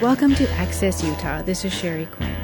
[0.00, 1.42] Welcome to Access Utah.
[1.42, 2.36] This is Sheri Quinn.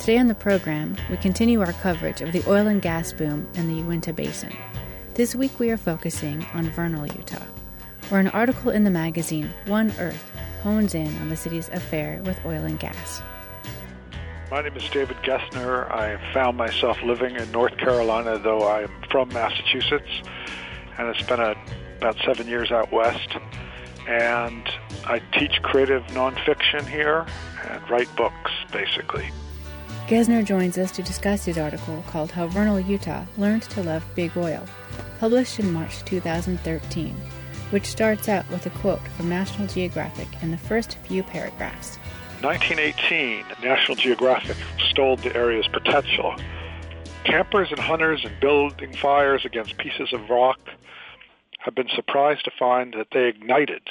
[0.00, 3.68] Today on the program, we continue our coverage of the oil and gas boom in
[3.68, 4.52] the Uinta Basin.
[5.14, 7.44] This week we are focusing on Vernal, Utah,
[8.08, 10.28] where an article in the magazine One Earth
[10.64, 13.22] hones in on the city's affair with oil and gas.
[14.50, 15.88] My name is David Gessner.
[15.88, 20.10] I found myself living in North Carolina, though I am from Massachusetts,
[20.98, 21.56] and I spent a,
[21.98, 23.36] about seven years out west.
[24.08, 24.68] And
[25.06, 27.26] I teach creative nonfiction here
[27.68, 29.30] and write books, basically.
[30.08, 34.36] Gessner joins us to discuss his article called How Vernal, Utah Learned to Love Big
[34.36, 34.64] Oil,
[35.20, 37.14] published in March 2013,
[37.70, 41.96] which starts out with a quote from National Geographic in the first few paragraphs.
[42.42, 44.56] 1918, National Geographic
[44.90, 46.34] stole the area's potential.
[47.24, 50.58] Campers and hunters and building fires against pieces of rock
[51.60, 53.82] have been surprised to find that they ignited,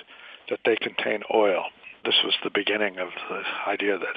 [0.51, 1.63] that they contain oil.
[2.05, 4.15] This was the beginning of the idea that,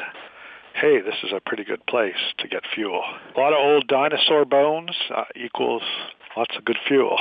[0.74, 3.02] hey, this is a pretty good place to get fuel.
[3.36, 5.82] A lot of old dinosaur bones uh, equals
[6.36, 7.16] lots of good fuel.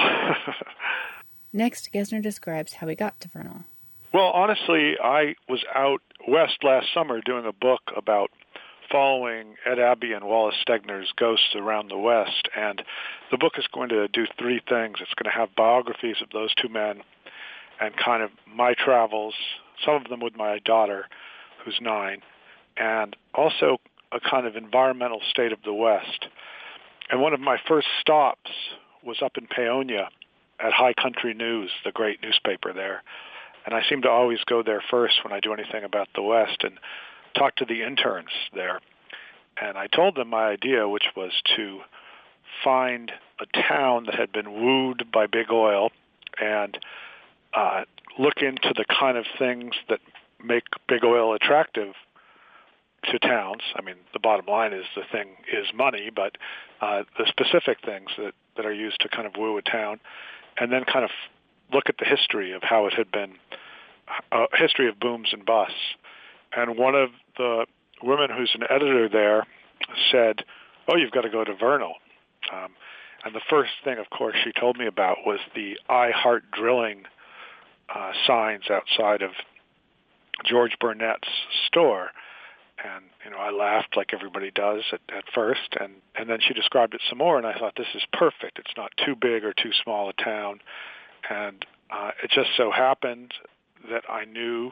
[1.53, 3.63] Next, Gessner describes how he got to Vernal.
[4.11, 8.31] Well, honestly, I was out west last summer doing a book about
[8.91, 12.47] following Ed Abbey and Wallace Stegner's ghosts around the West.
[12.55, 12.81] And
[13.31, 14.97] the book is going to do three things.
[15.01, 17.01] It's going to have biographies of those two men
[17.79, 19.33] and kind of my travels,
[19.85, 21.05] some of them with my daughter,
[21.63, 22.21] who's nine,
[22.77, 23.77] and also
[24.11, 26.27] a kind of environmental state of the West.
[27.09, 28.51] And one of my first stops
[29.03, 30.07] was up in Paonia
[30.59, 33.03] at High Country News, the great newspaper there.
[33.65, 36.63] And I seem to always go there first when I do anything about the West.
[36.63, 36.79] And
[37.33, 38.79] talk to the interns there,
[39.61, 41.79] and I told them my idea, which was to
[42.63, 45.91] find a town that had been wooed by big oil
[46.39, 46.77] and
[47.55, 47.83] uh,
[48.17, 49.99] look into the kind of things that
[50.43, 51.93] make big oil attractive
[53.05, 53.61] to towns.
[53.75, 56.37] I mean, the bottom line is the thing is money, but
[56.81, 59.99] uh, the specific things that, that are used to kind of woo a town,
[60.59, 61.11] and then kind of
[61.73, 63.33] look at the history of how it had been,
[64.31, 65.95] a uh, history of booms and busts.
[66.55, 67.65] And one of the
[68.01, 69.45] women who's an editor there
[70.11, 70.43] said,
[70.87, 71.95] "Oh, you've got to go to Vernal."
[72.51, 72.73] Um,
[73.25, 77.03] and the first thing, of course, she told me about was the "I Heart Drilling"
[77.93, 79.31] uh, signs outside of
[80.45, 81.27] George Burnett's
[81.67, 82.09] store.
[82.83, 86.53] And you know, I laughed like everybody does at, at first, and and then she
[86.53, 88.59] described it some more, and I thought this is perfect.
[88.59, 90.59] It's not too big or too small a town,
[91.29, 93.33] and uh, it just so happened
[93.89, 94.71] that I knew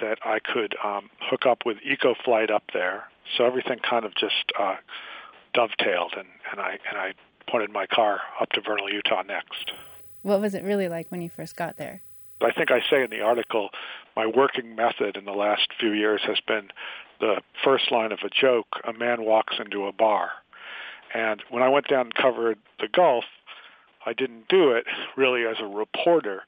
[0.00, 3.04] that I could um, hook up with EcoFlight up there.
[3.36, 4.76] So everything kind of just uh,
[5.52, 7.12] dovetailed, and, and I and I
[7.50, 9.72] pointed my car up to Vernal, Utah next.
[10.22, 12.02] What was it really like when you first got there?
[12.40, 13.70] I think I say in the article,
[14.14, 16.68] my working method in the last few years has been
[17.20, 20.30] the first line of a joke, a man walks into a bar.
[21.14, 23.24] And when I went down and covered the Gulf,
[24.04, 24.84] I didn't do it
[25.16, 26.42] really as a reporter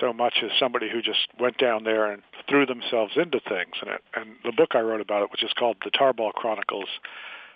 [0.00, 3.74] so much as somebody who just went down there and threw themselves into things.
[3.80, 6.88] And, it, and the book I wrote about it, which is called The Tarball Chronicles,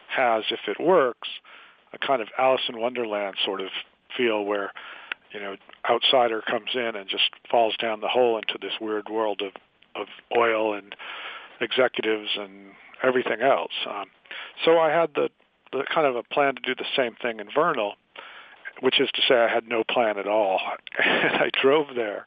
[0.08, 1.28] has, if it works,
[1.92, 3.68] a kind of Alice in Wonderland sort of
[4.16, 4.72] feel where,
[5.32, 5.56] you know,
[5.88, 9.52] outsider comes in and just falls down the hole into this weird world of,
[10.00, 10.94] of oil and
[11.60, 13.72] executives and everything else.
[13.88, 14.06] Um,
[14.64, 15.28] so I had the,
[15.72, 17.94] the kind of a plan to do the same thing in Vernal,
[18.80, 20.60] which is to say I had no plan at all.
[21.04, 22.26] and I drove there,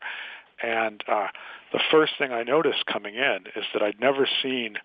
[0.61, 1.27] and uh,
[1.71, 4.77] the first thing I noticed coming in is that I'd never seen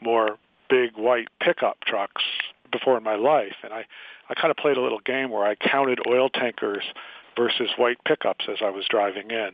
[0.00, 0.36] more
[0.68, 2.22] big white pickup trucks
[2.72, 3.86] before in my life, and I
[4.28, 6.82] I kind of played a little game where I counted oil tankers
[7.36, 9.50] versus white pickups as I was driving in,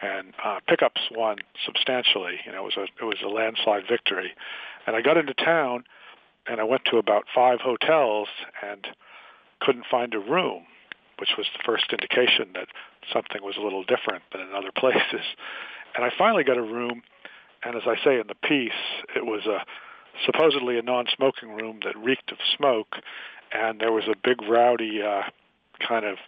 [0.00, 2.40] and uh, pickups won substantially.
[2.44, 4.32] You know, it was a it was a landslide victory,
[4.86, 5.84] and I got into town,
[6.46, 8.28] and I went to about five hotels
[8.62, 8.86] and
[9.60, 10.66] couldn't find a room
[11.22, 12.66] which was the first indication that
[13.12, 15.22] something was a little different than in other places.
[15.94, 17.02] And I finally got a room,
[17.62, 18.82] and as I say in the piece,
[19.14, 19.64] it was a
[20.26, 22.96] supposedly a non-smoking room that reeked of smoke,
[23.52, 25.22] and there was a big rowdy uh,
[25.86, 26.18] kind of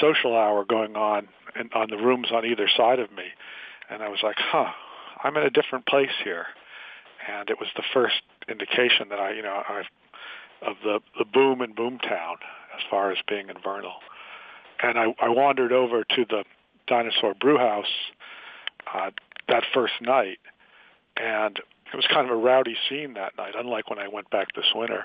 [0.00, 1.28] social hour going on
[1.58, 3.24] in, on the rooms on either side of me,
[3.88, 4.72] and I was like, huh,
[5.24, 6.46] I'm in a different place here,
[7.28, 9.86] and it was the first indication that I, you know, I've
[10.62, 12.36] of the the boom in Boomtown
[12.76, 13.94] as far as being in Vernal
[14.82, 16.44] and I, I wandered over to the
[16.86, 17.86] Dinosaur Brew House
[18.92, 19.10] uh,
[19.48, 20.38] that first night,
[21.16, 21.58] and
[21.92, 24.72] it was kind of a rowdy scene that night, unlike when I went back this
[24.74, 25.04] winter.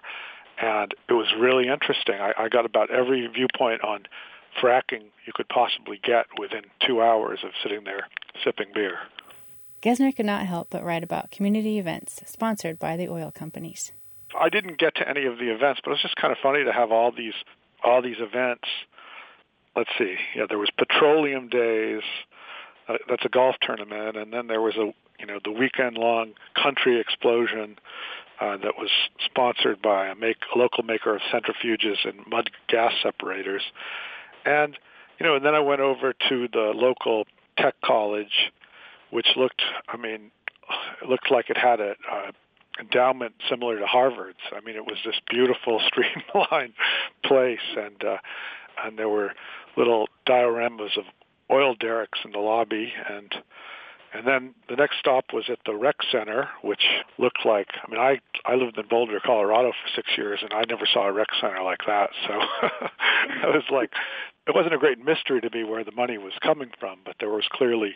[0.62, 2.16] And it was really interesting.
[2.16, 4.06] I, I got about every viewpoint on
[4.62, 8.08] fracking you could possibly get within two hours of sitting there
[8.44, 9.00] sipping beer.
[9.82, 13.92] Gessner could not help but write about community events sponsored by the oil companies.
[14.40, 16.64] I didn't get to any of the events, but it was just kind of funny
[16.64, 17.36] to have all these
[17.84, 18.68] all these events.
[19.76, 22.02] Let's see, yeah, there was Petroleum Days.
[22.88, 26.34] Uh, that's a golf tournament, and then there was a you know the weekend long
[26.56, 27.78] country explosion
[28.40, 28.90] uh, that was
[29.24, 33.64] sponsored by a, make, a local maker of centrifuges and mud gas separators,
[34.46, 34.78] and
[35.20, 37.26] you know, and then I went over to the local
[37.58, 38.52] tech college,
[39.12, 40.32] which looked, I mean,
[41.02, 42.32] it looked like it had a, a
[42.80, 44.40] endowment similar to Harvard's.
[44.52, 46.74] I mean, it was this beautiful, streamlined
[47.24, 48.18] place, and uh,
[48.84, 49.32] and there were
[49.78, 51.06] little dioramas of
[51.52, 53.34] oil derricks in the lobby, and
[54.14, 56.84] and then the next stop was at the rec center, which
[57.18, 60.64] looked like I mean I I lived in Boulder, Colorado for six years, and I
[60.68, 62.10] never saw a rec center like that.
[62.28, 62.34] So
[63.44, 63.92] I was like,
[64.48, 67.30] it wasn't a great mystery to me where the money was coming from, but there
[67.30, 67.96] was clearly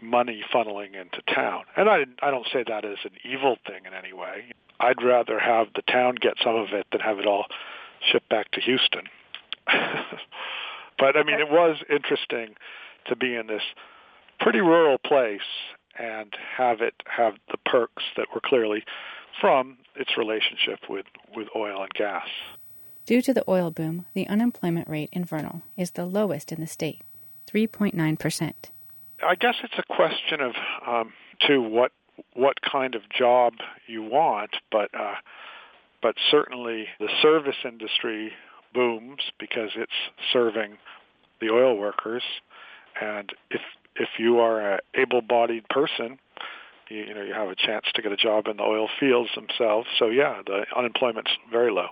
[0.00, 1.64] money funneling into town.
[1.76, 4.52] And I I don't say that as an evil thing in any way.
[4.78, 7.46] I'd rather have the town get some of it than have it all
[8.10, 9.02] shipped back to Houston.
[10.98, 12.54] but I mean, it was interesting
[13.06, 13.62] to be in this
[14.40, 15.40] pretty rural place
[15.98, 18.84] and have it have the perks that were clearly
[19.40, 22.26] from its relationship with, with oil and gas.
[23.10, 26.66] Due to the oil boom, the unemployment rate in Vernal is the lowest in the
[26.68, 27.00] state,
[27.52, 28.52] 3.9%.
[29.20, 30.52] I guess it's a question of
[30.86, 31.12] um,
[31.48, 31.90] to what
[32.34, 33.54] what kind of job
[33.88, 35.14] you want, but uh,
[36.00, 38.30] but certainly the service industry
[38.72, 39.90] booms because it's
[40.32, 40.78] serving
[41.40, 42.22] the oil workers,
[43.02, 43.62] and if
[43.96, 46.20] if you are a able-bodied person,
[46.88, 49.30] you, you know you have a chance to get a job in the oil fields
[49.34, 49.88] themselves.
[49.98, 51.88] So yeah, the unemployment's very low.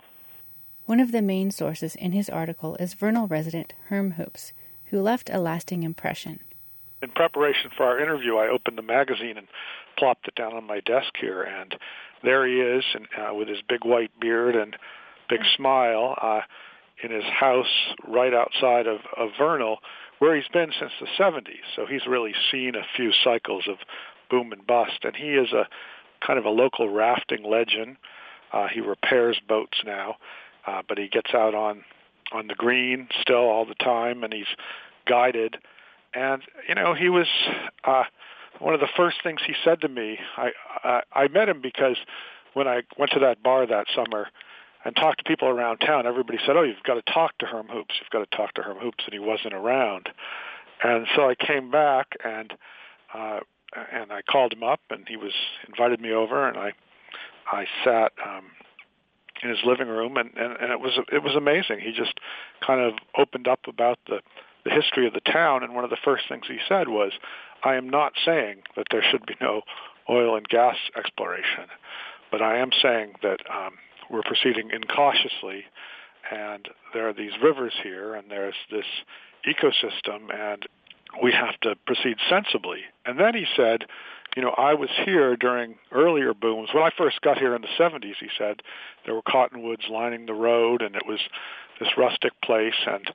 [0.89, 4.53] One of the main sources in his article is Vernal resident Herm Hoops,
[4.85, 6.39] who left a lasting impression
[7.03, 9.47] in preparation for our interview, I opened the magazine and
[9.99, 11.75] plopped it down on my desk here, and
[12.23, 14.75] there he is, and uh, with his big white beard and
[15.29, 16.41] big smile, uh,
[17.03, 19.77] in his house right outside of, of Vernal,
[20.17, 21.61] where he's been since the 70s.
[21.75, 23.77] So he's really seen a few cycles of
[24.31, 25.67] boom and bust, and he is a
[26.25, 27.97] kind of a local rafting legend.
[28.51, 30.15] Uh, he repairs boats now,
[30.69, 31.83] uh, but he gets out on
[32.31, 34.45] on the green still all the time, and he's
[35.07, 35.57] guided
[36.13, 37.27] and you know he was
[37.83, 38.03] uh,
[38.59, 40.19] one of the first things he said to me.
[40.37, 40.51] I,
[40.83, 41.97] I I met him because
[42.53, 44.27] when I went to that bar that summer
[44.85, 47.67] and talked to people around town, everybody said, "Oh, you've got to talk to Herm
[47.67, 47.95] Hoops.
[47.99, 50.09] You've got to talk to Herm Hoops," and he wasn't around.
[50.83, 52.53] And so I came back and
[53.13, 53.39] uh,
[53.91, 55.33] and I called him up, and he was
[55.67, 56.73] invited me over, and I
[57.51, 58.45] I sat um,
[59.43, 61.79] in his living room, and, and and it was it was amazing.
[61.79, 62.19] He just
[62.65, 64.19] kind of opened up about the
[64.65, 67.13] the history of the town, and one of the first things he said was,
[67.63, 69.61] I am not saying that there should be no
[70.09, 71.65] oil and gas exploration,
[72.31, 73.75] but I am saying that um,
[74.09, 75.65] we're proceeding incautiously,
[76.31, 78.85] and there are these rivers here, and there's this
[79.47, 80.67] ecosystem, and
[81.21, 82.79] we have to proceed sensibly.
[83.05, 83.85] And then he said,
[84.35, 86.69] you know, I was here during earlier booms.
[86.73, 88.61] When I first got here in the 70s, he said,
[89.05, 91.19] there were cottonwoods lining the road, and it was
[91.79, 93.11] this rustic place, and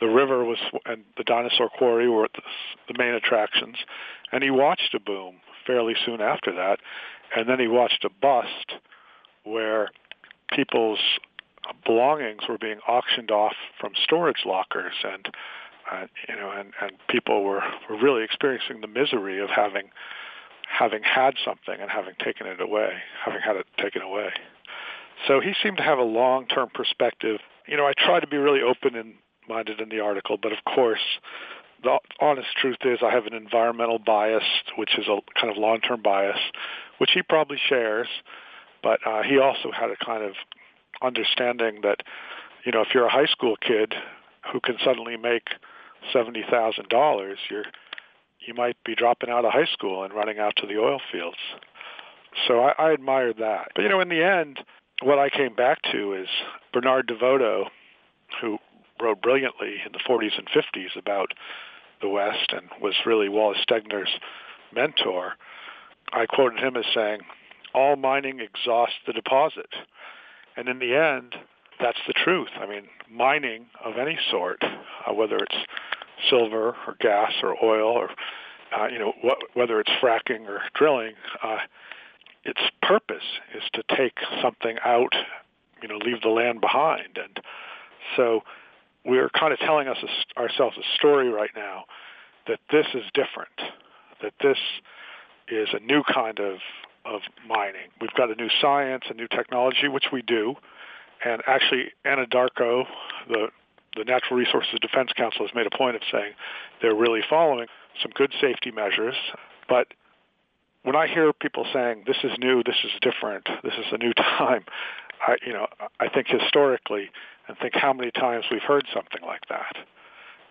[0.00, 2.42] the river was and the dinosaur quarry were the,
[2.92, 3.76] the main attractions,
[4.32, 6.78] and he watched a boom fairly soon after that,
[7.36, 8.74] and then he watched a bust
[9.44, 9.90] where
[10.52, 10.98] people's
[11.86, 15.28] belongings were being auctioned off from storage lockers and
[15.92, 19.90] uh, you know and and people were were really experiencing the misery of having
[20.68, 22.92] having had something and having taken it away
[23.24, 24.30] having had it taken away.
[25.28, 27.38] So he seemed to have a long term perspective.
[27.68, 29.14] You know i try to be really open in
[29.48, 31.00] minded in the article, but of course,
[31.82, 34.44] the honest truth is I have an environmental bias,
[34.76, 36.38] which is a kind of long-term bias,
[36.98, 38.08] which he probably shares,
[38.82, 40.34] but uh, he also had a kind of
[41.02, 41.98] understanding that,
[42.64, 43.94] you know, if you're a high school kid
[44.52, 45.48] who can suddenly make
[46.12, 47.64] seventy thousand dollars, you're
[48.40, 51.36] you might be dropping out of high school and running out to the oil fields.
[52.46, 53.68] So I, I admired that.
[53.74, 54.60] But you know, in the end,
[55.02, 56.28] what I came back to is
[56.72, 57.66] Bernard DeVoto,
[58.40, 58.58] who
[59.00, 61.32] wrote brilliantly in the 40s and 50s about
[62.00, 64.10] the West and was really Wallace Stegner's
[64.74, 65.34] mentor.
[66.12, 67.20] I quoted him as saying,
[67.74, 69.70] all mining exhausts the deposit.
[70.56, 71.34] And in the end,
[71.80, 72.50] that's the truth.
[72.60, 75.56] I mean, mining of any sort, uh, whether it's
[76.28, 78.10] silver or gas or oil or,
[78.76, 81.58] uh, you know, wh- whether it's fracking or drilling, uh,
[82.44, 83.24] its purpose
[83.54, 85.14] is to take something out,
[85.82, 87.18] you know, leave the land behind.
[87.22, 87.40] And
[88.16, 88.40] so
[89.04, 91.84] we're kind of telling us a, ourselves a story right now
[92.46, 93.74] that this is different,
[94.22, 94.58] that this
[95.48, 96.58] is a new kind of
[97.04, 97.90] of mining.
[98.00, 100.54] We've got a new science, a new technology, which we do,
[101.24, 102.84] and actually Anadarko,
[103.28, 103.48] the
[103.96, 106.32] the Natural Resources Defense Council, has made a point of saying
[106.80, 107.66] they're really following
[108.02, 109.16] some good safety measures,
[109.68, 109.88] but
[110.82, 114.12] when I hear people saying this is new, this is different, this is a new
[114.38, 114.64] time,
[115.26, 115.66] I you know
[116.00, 117.10] I think historically
[117.48, 119.76] and think how many times we've heard something like that,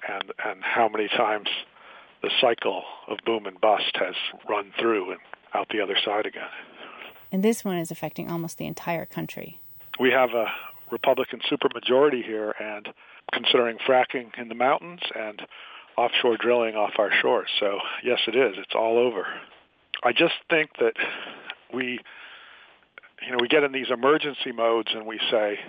[0.08, 1.50] and and how many times
[2.22, 4.16] the cycle of boom and bust has
[4.48, 5.20] run through and
[5.54, 6.50] out the other side again.
[7.32, 9.60] And this one is affecting almost the entire country.
[10.00, 10.46] We have a
[10.92, 12.90] Republican supermajority here, and
[13.32, 15.42] considering fracking in the mountains and
[15.98, 17.50] offshore drilling off our shores.
[17.60, 18.56] So yes, it is.
[18.58, 19.26] It's all over.
[20.04, 20.94] I just think that
[21.74, 22.00] we,
[23.26, 25.60] you know, we get in these emergency modes and we say,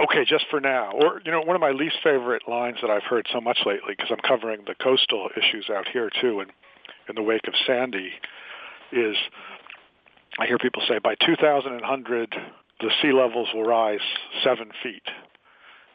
[0.00, 0.92] okay, just for now.
[0.92, 3.94] Or, you know, one of my least favorite lines that I've heard so much lately,
[3.96, 6.50] because I'm covering the coastal issues out here too, and
[7.08, 8.10] in the wake of Sandy,
[8.92, 9.16] is
[10.38, 12.34] I hear people say by 2100
[12.80, 14.00] the sea levels will rise
[14.42, 15.02] seven feet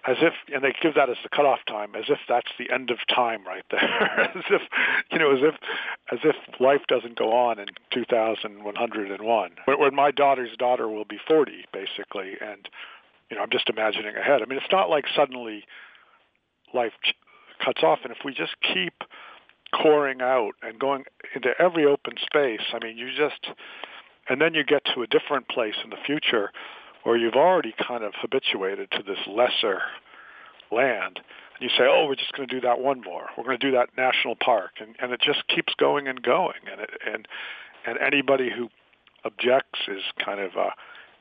[0.09, 2.89] as if, and they give that as the cutoff time, as if that's the end
[2.89, 4.61] of time right there, as if,
[5.11, 5.55] you know, as if,
[6.11, 9.51] as if life doesn't go on in 2101.
[9.65, 12.67] When my daughter's daughter will be 40, basically, and
[13.29, 14.41] you know, I'm just imagining ahead.
[14.41, 15.63] I mean, it's not like suddenly
[16.73, 16.93] life
[17.63, 18.93] cuts off, and if we just keep
[19.71, 21.03] coring out and going
[21.35, 23.53] into every open space, I mean, you just,
[24.27, 26.51] and then you get to a different place in the future
[27.05, 29.81] or you've already kind of habituated to this lesser
[30.71, 33.27] land, and you say, oh, we're just going to do that one more.
[33.37, 36.59] We're going to do that national park, and, and it just keeps going and going.
[36.71, 37.27] And it, and
[37.85, 38.69] and anybody who
[39.23, 40.69] objects is kind of uh,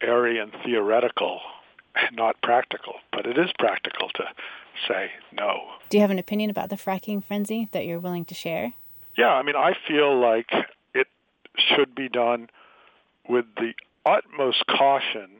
[0.02, 1.40] airy and theoretical,
[2.12, 2.94] not practical.
[3.12, 4.25] But it is practical to
[4.88, 5.61] say no.
[5.88, 8.75] Do you have an opinion about the fracking frenzy that you're willing to share?
[9.16, 10.50] Yeah, I mean, I feel like
[10.94, 11.08] it
[11.56, 12.50] should be done
[13.28, 13.73] with the
[14.06, 15.38] utmost caution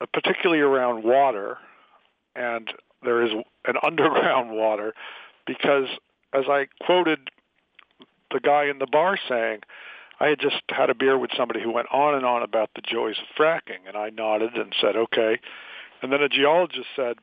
[0.00, 1.58] Uh, particularly around water,
[2.36, 3.32] and there is
[3.66, 4.94] an underground water,
[5.46, 5.86] because
[6.32, 7.18] as I quoted
[8.30, 9.60] the guy in the bar saying,
[10.20, 12.82] I had just had a beer with somebody who went on and on about the
[12.82, 15.38] joys of fracking, and I nodded and said, okay.
[16.02, 17.16] And then a geologist said,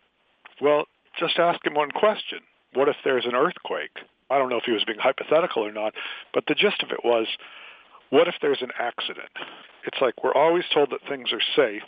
[0.61, 0.85] well,
[1.19, 2.39] just ask him one question.
[2.73, 3.99] What if there's an earthquake?
[4.29, 5.93] I don't know if he was being hypothetical or not,
[6.33, 7.27] but the gist of it was,
[8.09, 9.29] what if there's an accident?
[9.85, 11.83] It's like we're always told that things are safe,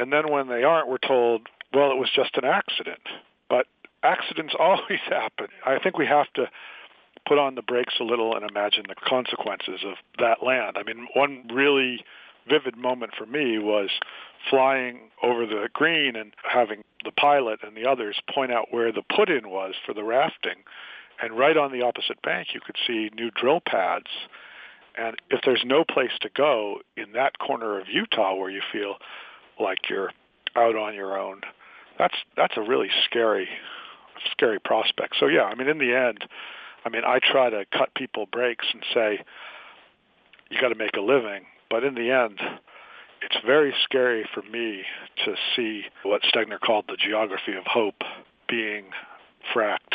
[0.00, 1.42] and then when they aren't, we're told,
[1.74, 3.02] well, it was just an accident.
[3.48, 3.66] But
[4.02, 5.48] accidents always happen.
[5.64, 6.46] I think we have to
[7.28, 10.76] put on the brakes a little and imagine the consequences of that land.
[10.78, 12.02] I mean, one really
[12.48, 13.90] vivid moment for me was
[14.48, 19.02] flying over the green and having the pilot and the others point out where the
[19.14, 20.64] put-in was for the rafting.
[21.22, 24.06] And right on the opposite bank, you could see new drill pads.
[24.96, 28.96] And if there's no place to go in that corner of Utah where you feel
[29.60, 30.10] like you're
[30.56, 31.42] out on your own.
[31.98, 33.48] That's that's a really scary
[34.32, 35.16] scary prospect.
[35.18, 36.24] So yeah, I mean in the end,
[36.84, 39.24] I mean I try to cut people breaks and say
[40.50, 42.40] you got to make a living, but in the end
[43.22, 44.82] it's very scary for me
[45.24, 48.02] to see what Stegner called the geography of hope
[48.48, 48.86] being
[49.54, 49.94] fracked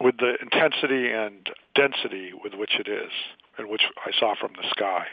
[0.00, 3.10] with the intensity and density with which it is
[3.58, 5.06] and which I saw from the sky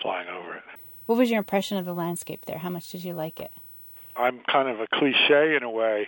[0.00, 0.62] flying over it.
[1.10, 2.58] What was your impression of the landscape there?
[2.58, 3.50] How much did you like it?
[4.14, 6.06] I'm kind of a cliche in a way.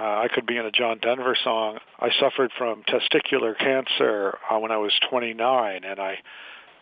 [0.00, 1.78] Uh, I could be in a John Denver song.
[2.00, 6.16] I suffered from testicular cancer uh, when I was 29, and I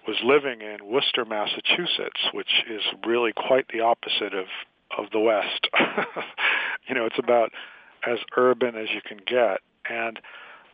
[0.08, 4.46] was living in Worcester, Massachusetts, which is really quite the opposite of
[4.96, 5.68] of the West.
[6.88, 7.52] you know, it's about
[8.06, 9.60] as urban as you can get.
[9.86, 10.18] And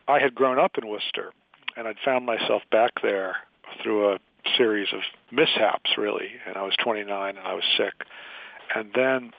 [0.07, 1.33] I had grown up in Worcester,
[1.75, 3.35] and I'd found myself back there
[3.83, 4.19] through a
[4.55, 4.99] series of
[5.31, 6.29] mishaps, really.
[6.45, 7.93] And I was 29 and I was sick.
[8.75, 9.31] And then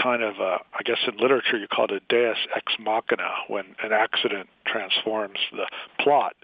[0.00, 3.76] kind of, uh, I guess in literature you call it a deus ex machina, when
[3.82, 5.66] an accident transforms the
[6.00, 6.34] plot.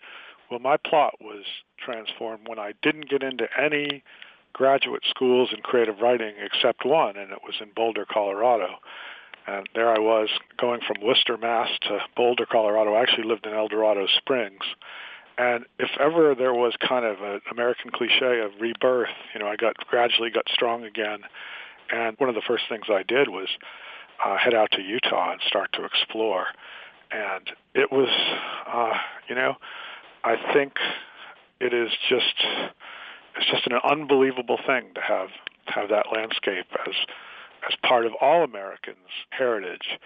[0.50, 1.44] Well, my plot was
[1.78, 4.02] transformed when I didn't get into any
[4.52, 8.68] graduate schools in creative writing except one, and it was in Boulder, Colorado.
[9.46, 10.28] And there I was
[10.58, 12.94] going from Worcester, Mass to Boulder, Colorado.
[12.94, 14.62] I actually lived in Eldorado Springs.
[15.40, 19.56] And if ever there was kind of an American cliche of rebirth, you know, I
[19.56, 21.20] got gradually got strong again.
[21.90, 23.48] And one of the first things I did was
[24.22, 26.44] uh, head out to Utah and start to explore.
[27.10, 28.10] And it was,
[28.70, 28.92] uh,
[29.30, 29.54] you know,
[30.24, 30.74] I think
[31.58, 32.34] it is just
[33.38, 35.28] it's just an unbelievable thing to have
[35.68, 36.94] have that landscape as
[37.66, 38.98] as part of all Americans'
[39.30, 39.98] heritage.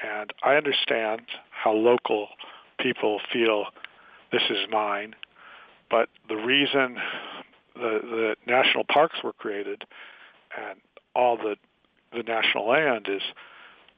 [0.00, 2.28] And I understand how local
[2.78, 3.64] people feel
[4.32, 5.14] this is mine.
[5.90, 6.96] But the reason
[7.74, 9.84] the, the national parks were created
[10.56, 10.80] and
[11.14, 11.56] all the
[12.12, 13.22] the national land is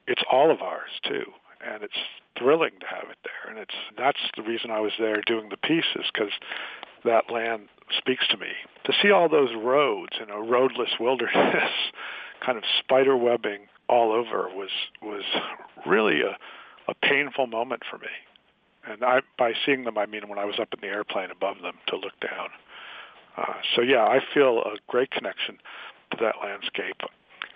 [0.07, 1.23] it's all of ours too,
[1.65, 1.93] and it's
[2.37, 3.51] thrilling to have it there.
[3.51, 6.31] And it's that's the reason I was there doing the pieces because
[7.05, 7.67] that land
[7.97, 8.47] speaks to me.
[8.85, 11.71] To see all those roads in a roadless wilderness,
[12.45, 14.71] kind of spider webbing all over, was
[15.01, 15.23] was
[15.85, 16.37] really a
[16.87, 18.07] a painful moment for me.
[18.87, 21.61] And I, by seeing them, I mean when I was up in the airplane above
[21.61, 22.49] them to look down.
[23.37, 25.57] Uh, so yeah, I feel a great connection
[26.11, 27.01] to that landscape.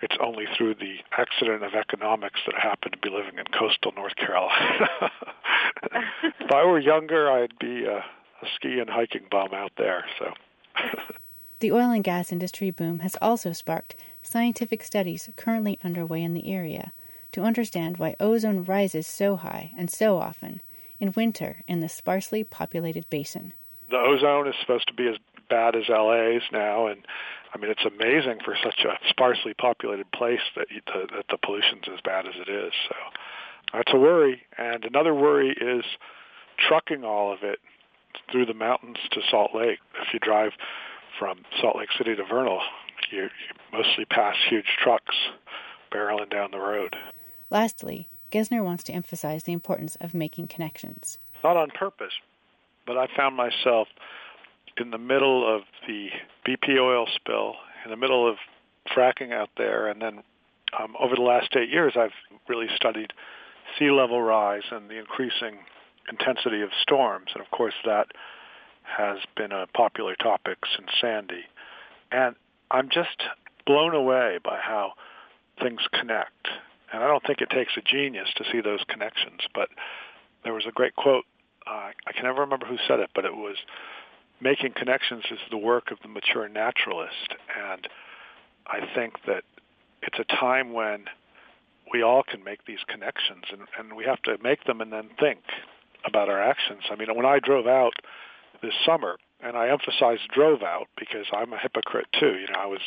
[0.02, 3.92] It's only through the accident of economics that I happen to be living in coastal
[3.96, 4.88] North Carolina.
[6.40, 10.04] if I were younger, I'd be a, a ski and hiking bum out there.
[10.18, 10.32] So.
[11.60, 16.52] the oil and gas industry boom has also sparked scientific studies currently underway in the
[16.52, 16.92] area
[17.32, 20.60] to understand why ozone rises so high and so often
[21.00, 23.52] in winter in the sparsely populated basin.
[23.90, 25.16] The ozone is supposed to be as
[25.48, 27.06] bad as LA's now, and
[27.54, 31.84] I mean it's amazing for such a sparsely populated place that the, that the pollution's
[31.92, 32.72] as bad as it is.
[32.88, 32.94] So
[33.72, 34.42] that's a worry.
[34.56, 35.84] And another worry is
[36.68, 37.58] trucking all of it
[38.30, 39.78] through the mountains to Salt Lake.
[40.00, 40.52] If you drive
[41.18, 42.60] from Salt Lake City to Vernal,
[43.10, 43.28] you, you
[43.72, 45.14] mostly pass huge trucks
[45.92, 46.96] barreling down the road.
[47.50, 51.18] Lastly, Gessner wants to emphasize the importance of making connections.
[51.44, 52.12] Not on purpose,
[52.84, 53.86] but I found myself
[54.76, 56.08] in the middle of the
[56.44, 58.36] BP oil spill, in the middle of
[58.92, 60.24] fracking out there, and then
[60.76, 62.10] um, over the last eight years, I've
[62.48, 63.12] really studied
[63.78, 65.58] sea level rise and the increasing
[66.10, 68.08] intensity of storms, and of course that
[68.82, 71.44] has been a popular topic since Sandy.
[72.10, 72.34] And
[72.68, 73.22] I'm just
[73.64, 74.94] blown away by how
[75.62, 76.48] things connect.
[76.92, 79.40] And I don't think it takes a genius to see those connections.
[79.54, 79.68] But
[80.44, 81.24] there was a great quote.
[81.66, 83.56] Uh, I can never remember who said it, but it was,
[84.40, 87.88] "Making connections is the work of the mature naturalist." And
[88.66, 89.44] I think that
[90.02, 91.06] it's a time when
[91.90, 95.08] we all can make these connections, and, and we have to make them and then
[95.18, 95.40] think
[96.04, 96.82] about our actions.
[96.90, 97.94] I mean, when I drove out
[98.62, 102.36] this summer, and I emphasize drove out because I'm a hypocrite too.
[102.38, 102.80] You know, I was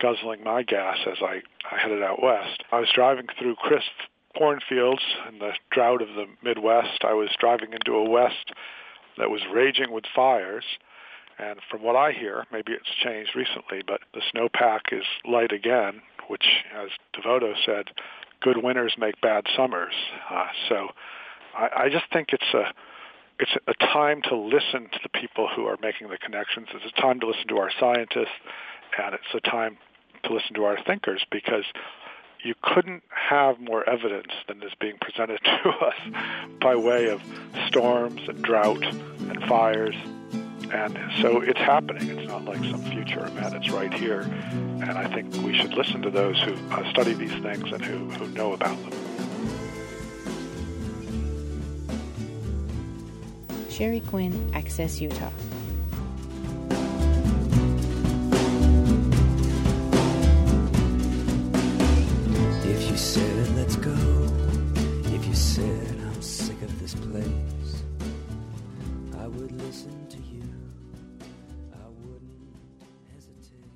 [0.00, 2.62] guzzling my gas as I, I headed out west.
[2.72, 3.90] I was driving through crisp
[4.36, 7.04] cornfields in the drought of the Midwest.
[7.04, 8.52] I was driving into a west
[9.16, 10.64] that was raging with fires.
[11.38, 16.02] And from what I hear, maybe it's changed recently, but the snowpack is light again,
[16.28, 17.90] which, as DeVoto said,
[18.40, 19.94] good winters make bad summers.
[20.30, 20.88] Uh, so
[21.56, 22.72] I, I just think it's a
[23.40, 26.66] it's a time to listen to the people who are making the connections.
[26.74, 28.34] It's a time to listen to our scientists,
[28.98, 29.78] and it's a time
[30.24, 31.64] to listen to our thinkers because
[32.42, 35.94] you couldn't have more evidence than is being presented to us
[36.60, 37.20] by way of
[37.66, 39.96] storms and drought and fires.
[40.70, 42.08] And so it's happening.
[42.10, 43.54] It's not like some future event.
[43.54, 44.20] It's right here.
[44.20, 48.10] And I think we should listen to those who uh, study these things and who,
[48.10, 48.92] who know about them.
[53.68, 55.30] Sheri Quinn, Access Utah.
[62.98, 63.94] Said, let's go.
[65.14, 67.84] If you said, I'm sick of this place,
[69.16, 70.42] I would listen to you.
[71.72, 72.82] I wouldn't
[73.14, 73.70] hesitate.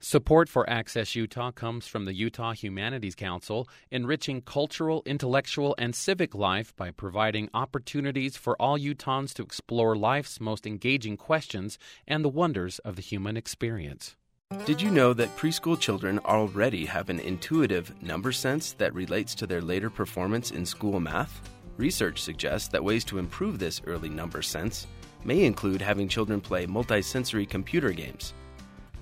[0.00, 6.34] Support for Access Utah comes from the Utah Humanities Council, enriching cultural, intellectual, and civic
[6.34, 12.30] life by providing opportunities for all Utahns to explore life's most engaging questions and the
[12.30, 14.16] wonders of the human experience.
[14.64, 19.46] Did you know that preschool children already have an intuitive number sense that relates to
[19.46, 21.40] their later performance in school math?
[21.76, 24.86] Research suggests that ways to improve this early number sense
[25.24, 28.34] may include having children play multisensory computer games.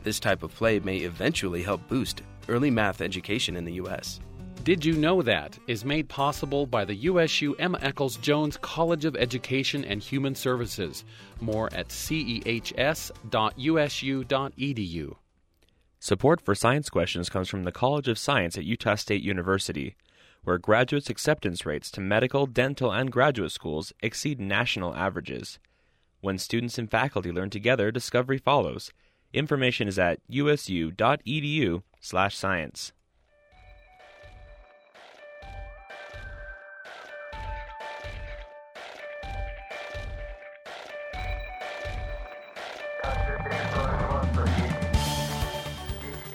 [0.02, 4.20] This type of play may eventually help boost early math education in the U.S.
[4.64, 9.16] Did You Know That is made possible by the USU Emma Eccles Jones College of
[9.16, 11.04] Education and Human Services.
[11.40, 13.16] More at cehs.usu.edu.
[16.02, 19.96] Support for science questions comes from the College of Science at Utah State University,
[20.44, 25.58] where graduates' acceptance rates to medical, dental, and graduate schools exceed national averages.
[26.22, 28.94] When students and faculty learn together, discovery follows.
[29.34, 32.92] Information is at usu.edu/science.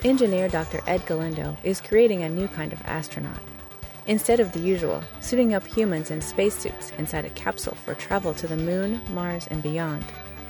[0.05, 0.81] Engineer Dr.
[0.85, 3.39] Ed Galindo is creating a new kind of astronaut.
[4.05, 8.45] Instead of the usual, suiting up humans in spacesuits inside a capsule for travel to
[8.45, 10.05] the moon, Mars, and beyond,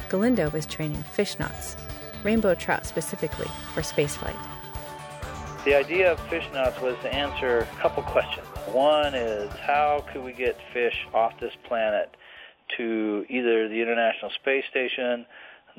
[0.10, 1.78] Galindo is training fishnauts,
[2.22, 4.36] rainbow trout specifically, for spaceflight.
[5.64, 8.46] The idea of fishnauts was to answer a couple questions.
[8.74, 12.14] One is how could we get fish off this planet
[12.76, 15.26] to either the International Space Station,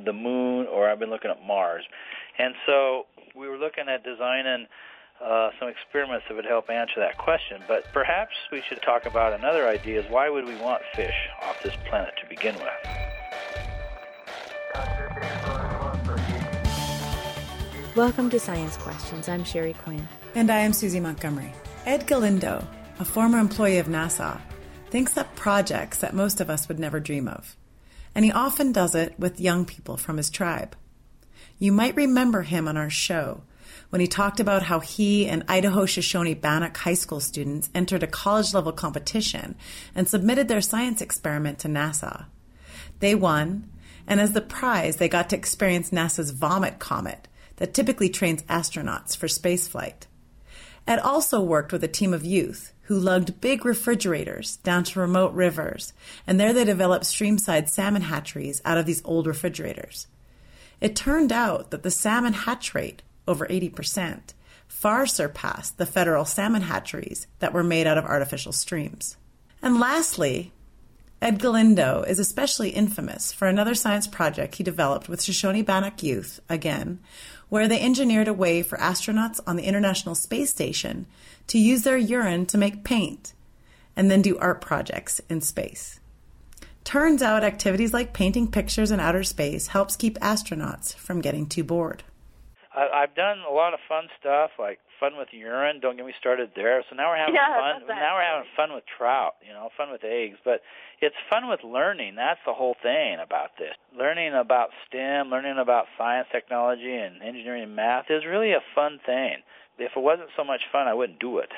[0.03, 1.85] the moon, or I've been looking at Mars.
[2.39, 3.05] And so
[3.37, 4.67] we were looking at designing
[5.23, 7.63] uh, some experiments that would help answer that question.
[7.69, 11.63] But perhaps we should talk about another idea is why would we want fish off
[11.63, 12.65] this planet to begin with?
[17.95, 19.29] Welcome to Science Questions.
[19.29, 20.09] I'm Sheri Quinn.
[20.35, 21.53] And I am Susie Montgomery.
[21.85, 22.67] Ed Galindo,
[22.99, 24.41] a former employee of NASA,
[24.91, 27.55] thinks up projects that most of us would never dream of.
[28.15, 30.75] And he often does it with young people from his tribe.
[31.59, 33.43] You might remember him on our show
[33.89, 38.07] when he talked about how he and Idaho Shoshone Bannock High School students entered a
[38.07, 39.57] college level competition
[39.95, 42.27] and submitted their science experiment to NASA.
[43.01, 43.71] They won,
[44.07, 49.17] and as the prize, they got to experience NASA's Vomit Comet that typically trains astronauts
[49.17, 50.07] for spaceflight.
[50.87, 55.33] Ed also worked with a team of youth who lugged big refrigerators down to remote
[55.33, 55.95] rivers,
[56.27, 60.07] and there they developed streamside salmon hatcheries out of these old refrigerators.
[60.81, 64.35] It turned out that the salmon hatch rate, over 80%,
[64.69, 69.17] far surpassed the federal salmon hatcheries that were made out of artificial streams.
[69.63, 70.53] And lastly,
[71.23, 76.41] Ed Galindo is especially infamous for another science project he developed with Shoshone Bannock Youth,
[76.49, 77.01] again,
[77.49, 81.07] where they engineered a way for astronauts on the International Space Station
[81.47, 83.33] to use their urine to make paint
[83.97, 86.01] and then do art projects in space.
[86.87, 91.65] Turns out activities like painting pictures in outer space helps keep astronauts from getting too
[91.65, 92.05] bored.
[92.77, 95.81] I've done a lot of fun stuff, like fun with urine.
[95.81, 96.85] Don't get me started there.
[96.89, 97.89] So now we're having yeah, fun.
[97.89, 99.35] Now we're having fun with trout.
[99.45, 100.37] You know, fun with eggs.
[100.45, 100.63] But
[101.01, 102.15] it's fun with learning.
[102.15, 103.75] That's the whole thing about this.
[103.99, 109.01] Learning about STEM, learning about science, technology, and engineering and math is really a fun
[109.05, 109.43] thing.
[109.77, 111.51] If it wasn't so much fun, I wouldn't do it.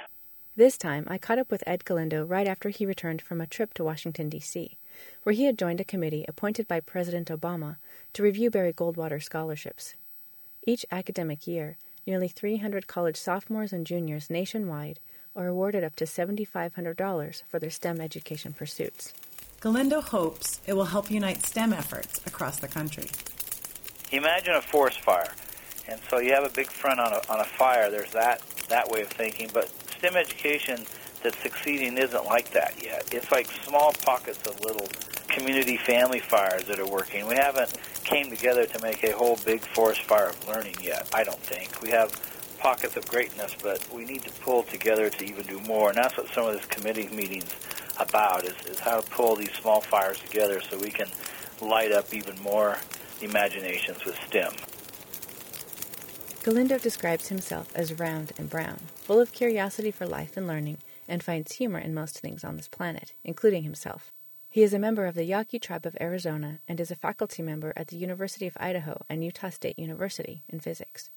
[0.56, 3.74] This time, I caught up with Ed Galindo right after he returned from a trip
[3.74, 4.78] to Washington, D.C.,
[5.22, 7.76] where he had joined a committee appointed by President Obama
[8.12, 9.94] to review Barry Goldwater scholarships.
[10.66, 15.00] Each academic year, nearly 300 college sophomores and juniors nationwide
[15.36, 19.14] are awarded up to $7,500 for their STEM education pursuits.
[19.60, 23.10] Galindo hopes it will help unite STEM efforts across the country.
[24.12, 25.32] Imagine a forest fire.
[25.88, 27.90] And so you have a big front on a, on a fire.
[27.90, 29.50] There's that, that way of thinking.
[29.52, 30.84] But STEM education
[31.22, 33.08] that's succeeding isn't like that yet.
[33.12, 34.88] It's like small pockets of little
[35.28, 37.26] community family fires that are working.
[37.26, 37.72] We haven't
[38.04, 41.08] came together to make a whole big forest fire of learning yet.
[41.14, 42.10] I don't think we have
[42.58, 45.90] pockets of greatness, but we need to pull together to even do more.
[45.90, 47.54] And that's what some of this committee meetings
[47.98, 51.08] about is, is how to pull these small fires together so we can
[51.60, 52.78] light up even more
[53.20, 54.52] imaginations with STEM.
[56.42, 61.22] Galindo describes himself as round and brown, full of curiosity for life and learning, and
[61.22, 64.12] finds humor in most things on this planet, including himself.
[64.50, 67.72] He is a member of the Yaqui tribe of Arizona and is a faculty member
[67.76, 71.10] at the University of Idaho and Utah State University in physics.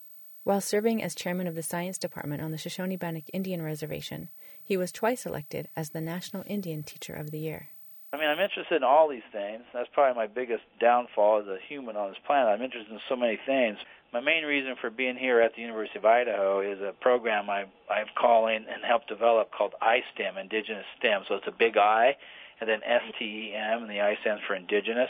[0.44, 4.30] While serving as chairman of the science department on the Shoshone Bannock Indian Reservation,
[4.64, 7.70] he was twice elected as the National Indian Teacher of the Year.
[8.12, 9.62] I mean, I'm interested in all these things.
[9.74, 12.50] That's probably my biggest downfall as a human on this planet.
[12.50, 13.78] I'm interested in so many things.
[14.14, 17.64] My main reason for being here at the University of Idaho is a program I,
[17.90, 21.24] I'm calling and helped develop called iSTEM, Indigenous STEM.
[21.30, 22.18] So it's a big I
[22.60, 25.10] and then STEM, and the I stands for Indigenous.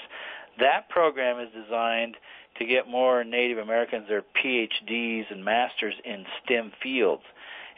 [0.59, 2.15] That program is designed
[2.59, 7.23] to get more Native Americans their PhDs and masters in STEM fields.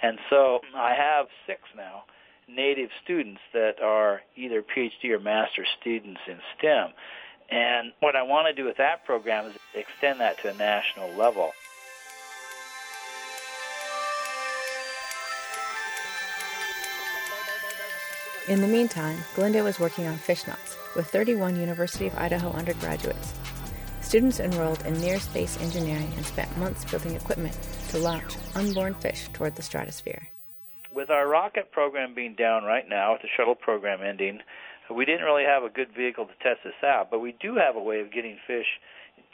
[0.01, 2.03] And so I have six now
[2.49, 6.89] Native students that are either PhD or master students in STEM.
[7.49, 11.12] And what I want to do with that program is extend that to a national
[11.13, 11.51] level.
[18.49, 23.34] In the meantime, Galindo was working on fishnauts with 31 University of Idaho undergraduates.
[24.01, 27.58] Students enrolled in near space engineering and spent months building equipment
[27.89, 30.27] to launch unborn fish toward the stratosphere.
[30.93, 34.41] With our rocket program being down right now, with the shuttle program ending,
[34.91, 37.76] we didn't really have a good vehicle to test this out, but we do have
[37.76, 38.67] a way of getting fish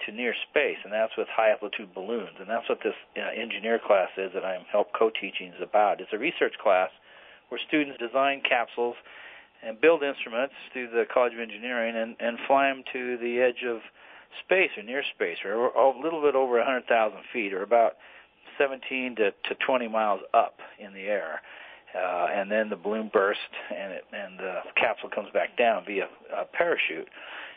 [0.05, 2.37] to near space, and that's with high altitude balloons.
[2.39, 6.01] And that's what this uh, engineer class is that I'm help co-teaching is about.
[6.01, 6.89] It's a research class
[7.49, 8.95] where students design capsules
[9.63, 13.65] and build instruments through the College of Engineering and, and fly them to the edge
[13.67, 13.79] of
[14.45, 17.93] space or near space, or a little bit over 100,000 feet, or about
[18.57, 21.41] 17 to, to 20 miles up in the air.
[21.95, 23.41] Uh, and then the balloon bursts
[23.75, 27.07] and it, and the capsule comes back down via a parachute.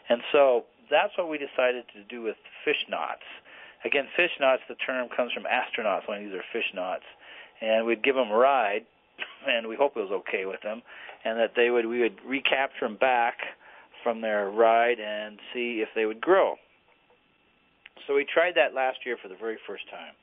[0.08, 3.28] And so that's what we decided to do with fishnauts.
[3.84, 7.06] Again, fish knots, the term comes from astronauts when these are fishnauts.
[7.60, 8.84] And we'd give them a ride,
[9.48, 10.82] and we hope it was okay with them,
[11.24, 13.34] and that they would we would recapture them back
[14.02, 16.56] from their ride and see if they would grow.
[18.06, 20.14] So we tried that last year for the very first time,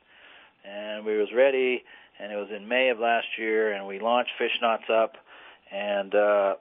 [0.64, 1.84] and we was ready,
[2.18, 5.16] and it was in May of last year, and we launched Fishnauts up,
[5.72, 6.54] and uh,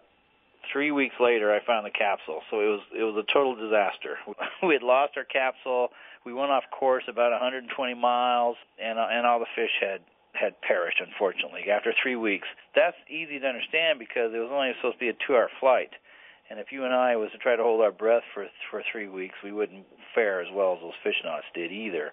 [0.72, 2.42] three weeks later I found the capsule.
[2.50, 4.18] So it was it was a total disaster.
[4.64, 5.90] we had lost our capsule.
[6.26, 10.02] We went off course about 120 miles, and uh, and all the fish had
[10.34, 12.48] had perished unfortunately after three weeks.
[12.76, 15.90] That's easy to understand because it was only supposed to be a two-hour flight.
[16.50, 19.08] And if you and I was to try to hold our breath for for three
[19.08, 19.86] weeks, we wouldn't
[20.16, 22.12] fare as well as those fishnauts did either.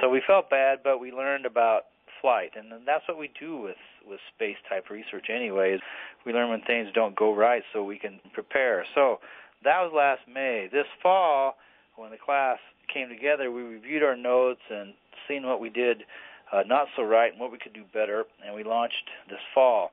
[0.00, 1.86] So we felt bad, but we learned about
[2.20, 5.26] flight, and that's what we do with with space type research.
[5.28, 5.80] Anyways,
[6.24, 8.84] we learn when things don't go right, so we can prepare.
[8.94, 9.20] So
[9.64, 10.68] that was last May.
[10.70, 11.56] This fall,
[11.96, 12.58] when the class
[12.92, 14.94] came together, we reviewed our notes and
[15.28, 16.04] seen what we did
[16.52, 19.90] uh, not so right and what we could do better, and we launched this fall.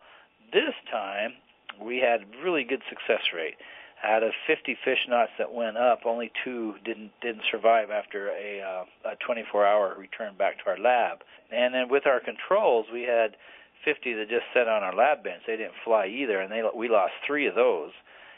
[0.51, 1.33] This time,
[1.81, 3.55] we had really good success rate.
[4.03, 8.61] Out of 50 fish knots that went up, only two didn't didn't survive after a,
[8.61, 11.19] uh, a 24-hour return back to our lab.
[11.51, 13.35] And then with our controls, we had
[13.83, 15.43] 50 that just sat on our lab bench.
[15.47, 17.91] They didn't fly either, and they we lost three of those.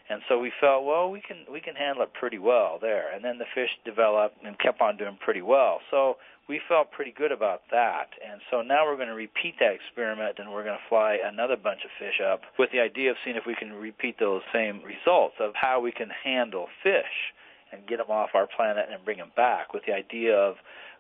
[0.10, 3.13] And so we felt, well, we can we can handle it pretty well there.
[3.13, 5.80] And then the fish developed and kept on doing pretty well.
[5.91, 6.15] So
[6.49, 8.09] we felt pretty good about that.
[8.25, 11.55] And so now we're going to repeat that experiment and we're going to fly another
[11.55, 14.81] bunch of fish up with the idea of seeing if we can repeat those same
[14.81, 17.31] results of how we can handle fish
[17.71, 20.55] and get them off our planet and bring them back with the idea of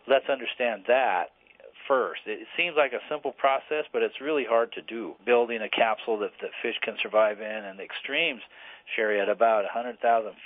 [0.07, 1.33] let's understand that
[1.87, 2.21] first.
[2.27, 5.15] It seems like a simple process, but it's really hard to do.
[5.25, 8.41] Building a capsule that, that fish can survive in and the extremes,
[8.95, 9.97] Sheri, at about 100,000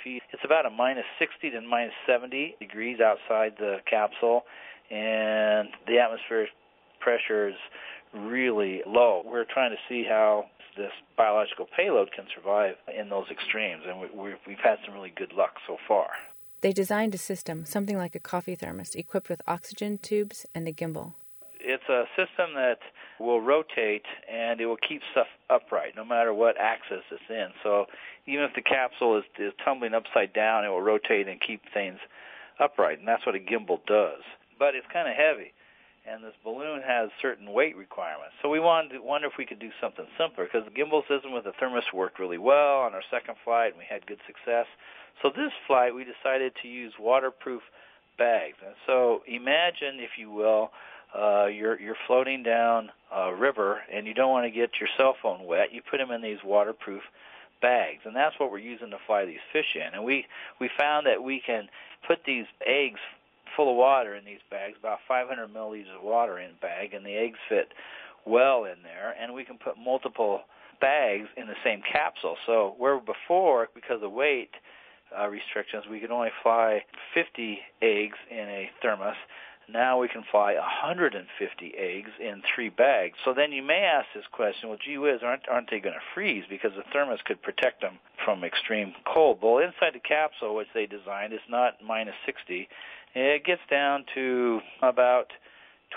[0.02, 4.44] feet, it's about a minus 60 to minus 70 degrees outside the capsule
[4.90, 6.50] and the atmospheric
[7.00, 7.56] pressure is
[8.12, 9.22] really low.
[9.24, 14.30] We're trying to see how this biological payload can survive in those extremes, and we,
[14.30, 16.08] have had some really good luck so far.
[16.62, 20.72] They designed a system, something like a coffee thermos, equipped with oxygen tubes and a
[20.72, 21.14] gimbal.
[21.60, 22.78] It's a system that
[23.20, 27.48] will rotate and it will keep stuff upright no matter what axis it's in.
[27.62, 27.86] So
[28.26, 31.98] even if the capsule is, is tumbling upside down, it will rotate and keep things
[32.58, 34.22] upright, and that's what a gimbal does
[34.58, 35.52] but it's kind of heavy,
[36.06, 38.34] and this balloon has certain weight requirements.
[38.42, 41.32] So we wanted to wonder if we could do something simpler because the gimbal system
[41.32, 44.66] with the thermos worked really well on our second flight, and we had good success.
[45.22, 47.62] So this flight, we decided to use waterproof
[48.18, 48.56] bags.
[48.64, 50.70] And so imagine, if you will,
[51.16, 55.14] uh, you're you're floating down a river and you don't want to get your cell
[55.22, 55.72] phone wet.
[55.72, 57.02] You put them in these waterproof
[57.62, 59.94] bags, and that's what we're using to fly these fish in.
[59.94, 60.26] And we
[60.60, 61.68] we found that we can
[62.06, 63.00] put these eggs
[63.56, 67.14] full of water in these bags, about 500 milliliters of water in bag, and the
[67.14, 67.68] eggs fit
[68.26, 69.14] well in there.
[69.20, 70.42] And we can put multiple
[70.80, 72.36] bags in the same capsule.
[72.46, 74.50] So where before, because of weight
[75.16, 79.16] uh, restrictions, we could only fly 50 eggs in a thermos.
[79.66, 83.16] Now we can fly 150 eggs in three bags.
[83.24, 86.12] So then you may ask this question, well, gee whiz, aren't, aren't they going to
[86.14, 86.44] freeze?
[86.50, 89.38] Because the thermos could protect them from extreme cold.
[89.42, 92.68] Well, inside the capsule, which they designed, is not minus 60.
[93.14, 95.32] It gets down to about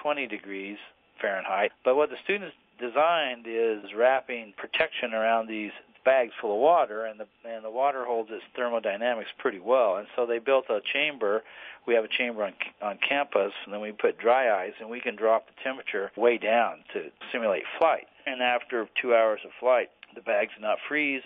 [0.02, 0.78] 20 degrees
[1.20, 1.72] Fahrenheit.
[1.84, 5.72] But what the students designed is wrapping protection around these
[6.06, 9.98] bags full of water, and the and the water holds its thermodynamics pretty well.
[9.98, 11.44] And so they built a chamber.
[11.88, 15.02] We have a chamber on on campus, and then we put dry ice, and we
[15.02, 18.08] can drop the temperature way down to simulate flight.
[18.26, 21.24] And after two hours of flight, the bags did not freeze,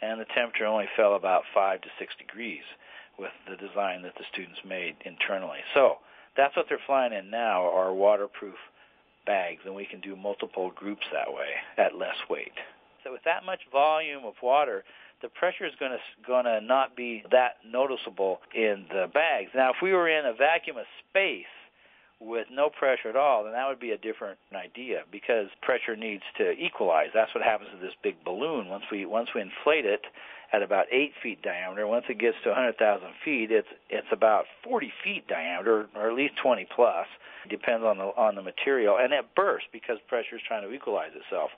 [0.00, 2.64] and the temperature only fell about five to six degrees
[3.18, 5.60] with the design that the students made internally.
[5.74, 5.96] So
[6.36, 8.56] that's what they're flying in now are waterproof
[9.26, 11.48] bags, and we can do multiple groups that way
[11.78, 12.52] at less weight.
[13.02, 14.84] So with that much volume of water,
[15.22, 19.50] the pressure is going to going to not be that noticeable in the bags.
[19.54, 21.46] Now, if we were in a vacuum of space
[22.20, 26.22] with no pressure at all, then that would be a different idea because pressure needs
[26.38, 27.08] to equalize.
[27.14, 28.68] That's what happens to this big balloon.
[28.68, 30.02] Once we once we inflate it,
[30.54, 31.86] at about eight feet diameter.
[31.86, 36.34] Once it gets to 100,000 feet, it's it's about 40 feet diameter, or at least
[36.42, 37.06] 20 plus.
[37.48, 41.10] Depends on the on the material, and it bursts because pressure is trying to equalize
[41.14, 41.50] itself.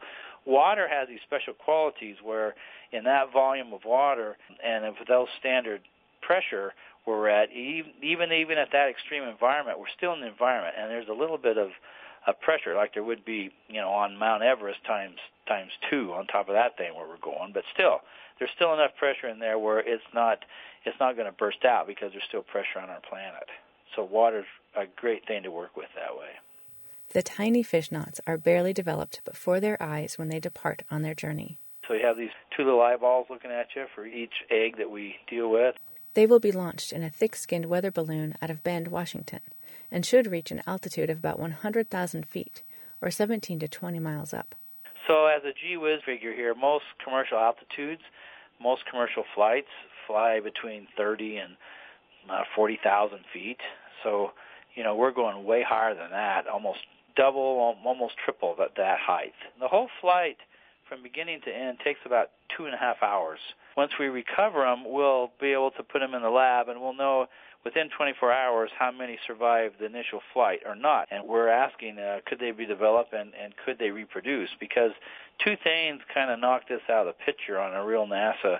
[0.45, 2.55] Water has these special qualities where,
[2.93, 5.81] in that volume of water, and if those standard
[6.23, 6.73] pressure
[7.07, 11.09] we're at, even even at that extreme environment, we're still in the environment, and there's
[11.09, 11.71] a little bit of
[12.27, 16.27] of pressure like there would be, you know, on Mount Everest times times two on
[16.27, 17.53] top of that thing where we're going.
[17.55, 18.01] But still,
[18.39, 20.45] there's still enough pressure in there where it's not
[20.85, 23.49] it's not going to burst out because there's still pressure on our planet.
[23.95, 26.31] So water's a great thing to work with that way.
[27.11, 31.59] The tiny fishnauts are barely developed before their eyes when they depart on their journey.
[31.87, 35.15] So you have these two little eyeballs looking at you for each egg that we
[35.31, 35.77] deal with.
[36.17, 39.41] They will be launched in a thick skinned weather balloon out of Bend, Washington,
[39.91, 42.63] and should reach an altitude of about 100,000 feet,
[43.03, 44.55] or 17 to 20 miles up.
[45.07, 48.01] So, as a gee whiz figure here, most commercial altitudes,
[48.59, 49.69] most commercial flights
[50.07, 51.57] fly between 30 and
[52.31, 53.59] uh, 40,000 feet.
[54.03, 54.31] So,
[54.75, 56.79] you know, we're going way higher than that, almost
[57.15, 59.35] double, almost triple that, that height.
[59.61, 60.39] The whole flight
[60.89, 63.39] from beginning to end takes about two and a half hours.
[63.77, 66.95] Once we recover them, we'll be able to put them in the lab and we'll
[66.95, 67.27] know
[67.65, 71.09] within 24 hours how many survived the initial flight or not.
[71.11, 74.51] And we're asking, uh, could they be developed and, and could they reproduce?
[74.61, 74.93] Because
[75.45, 78.59] two things kind of knocked us out of the picture on a real NASA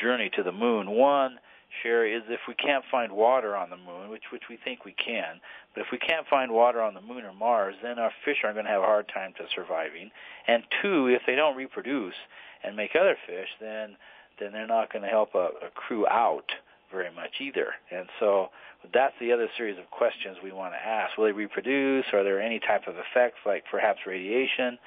[0.00, 0.90] journey to the moon.
[0.90, 1.38] One,
[1.82, 4.92] Sheri, is if we can't find water on the moon, which which we think we
[4.92, 5.40] can,
[5.74, 8.56] but if we can't find water on the moon or Mars, then our fish aren't
[8.56, 10.10] going to have a hard time to surviving.
[10.46, 12.14] And two, if they don't reproduce
[12.62, 13.96] and make other fish, then
[14.38, 16.52] then they're not going to help a, a crew out
[16.90, 17.74] very much either.
[17.90, 18.50] And so
[18.92, 21.16] that's the other series of questions we want to ask.
[21.16, 22.06] Will they reproduce?
[22.12, 24.78] Are there any type of effects like perhaps radiation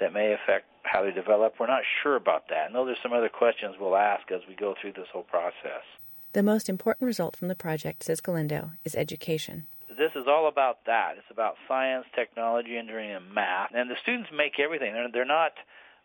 [0.00, 1.54] that may affect how they develop?
[1.58, 2.66] We're not sure about that.
[2.66, 5.84] And those are some other questions we'll ask as we go through this whole process.
[6.32, 9.66] The most important result from the project, says Galindo, is education.
[9.90, 11.16] This is all about that.
[11.18, 13.70] It's about science, technology, engineering, and math.
[13.74, 14.94] And the students make everything.
[14.94, 15.52] They're, they're not,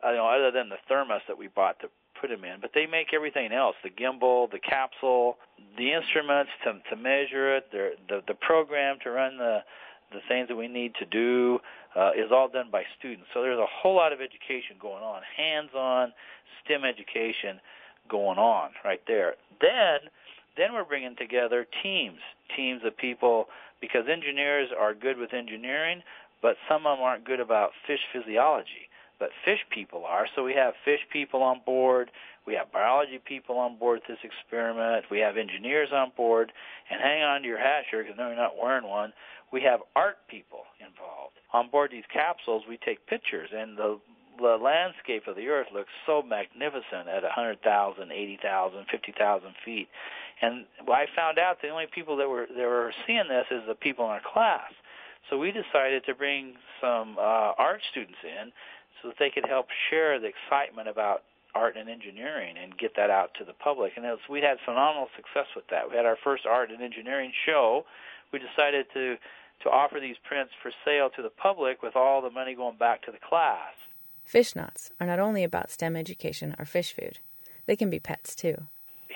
[0.04, 1.88] uh, you know, other than the thermos that we bought to
[2.20, 5.38] put them in, but they make everything else: the gimbal, the capsule,
[5.78, 9.60] the instruments to to measure it, the the, the program to run the
[10.12, 11.60] the things that we need to do
[11.96, 13.28] uh, is all done by students.
[13.34, 16.14] So there's a whole lot of education going on, hands-on
[16.64, 17.60] STEM education
[18.10, 19.36] going on right there.
[19.62, 20.10] Then
[20.58, 22.18] then we're bringing together teams,
[22.56, 23.46] teams of people,
[23.80, 26.02] because engineers are good with engineering,
[26.42, 28.90] but some of them aren't good about fish physiology.
[29.20, 32.12] But fish people are, so we have fish people on board,
[32.46, 36.52] we have biology people on board this experiment, we have engineers on board,
[36.90, 39.14] and hang on to your hat, Sheri, because no, you're not wearing one.
[39.52, 41.34] We have art people involved.
[41.54, 44.00] On board these capsules, we take pictures, and the
[44.38, 49.88] the landscape of the earth looks so magnificent at 100,000, 80,000, 50,000 feet.
[50.42, 53.76] And I found out the only people that were that were seeing this is the
[53.76, 54.72] people in our class.
[55.30, 58.52] So we decided to bring some uh, art students in
[59.02, 61.24] so that they could help share the excitement about
[61.56, 63.94] art and engineering and get that out to the public.
[63.96, 65.90] And was, we had phenomenal success with that.
[65.90, 67.84] We had our first art and engineering show.
[68.32, 69.18] We decided to
[69.64, 73.02] to offer these prints for sale to the public with all the money going back
[73.04, 73.74] to the class.
[74.28, 77.20] Fishnauts are not only about STEM education or fish food,
[77.66, 78.68] they can be pets too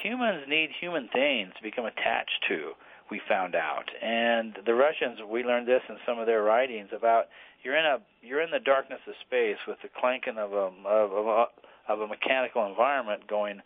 [0.01, 2.71] humans need human things to become attached to.
[3.09, 5.19] We found out, and the Russians.
[5.29, 7.25] We learned this in some of their writings about
[7.61, 11.11] you're in a you're in the darkness of space with the clanking of a of,
[11.11, 11.45] a
[11.91, 13.59] of a mechanical environment going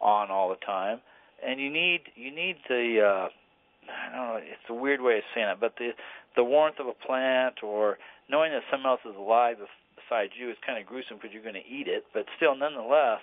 [0.00, 1.00] on all the time,
[1.44, 3.28] and you need you need the uh,
[3.90, 5.90] I don't know it's a weird way of saying it, but the
[6.36, 7.98] the warmth of a plant or
[8.30, 9.56] knowing that someone else is alive
[10.12, 13.20] besides you is kind of gruesome because you're going to eat it, but still nonetheless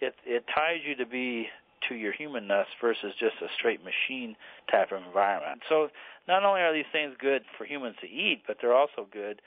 [0.00, 1.46] it it ties you to be
[1.88, 4.36] to your humanness versus just a straight machine
[4.70, 5.62] type of environment.
[5.68, 5.88] So
[6.28, 9.42] not only are these things good for humans to eat, but they're also good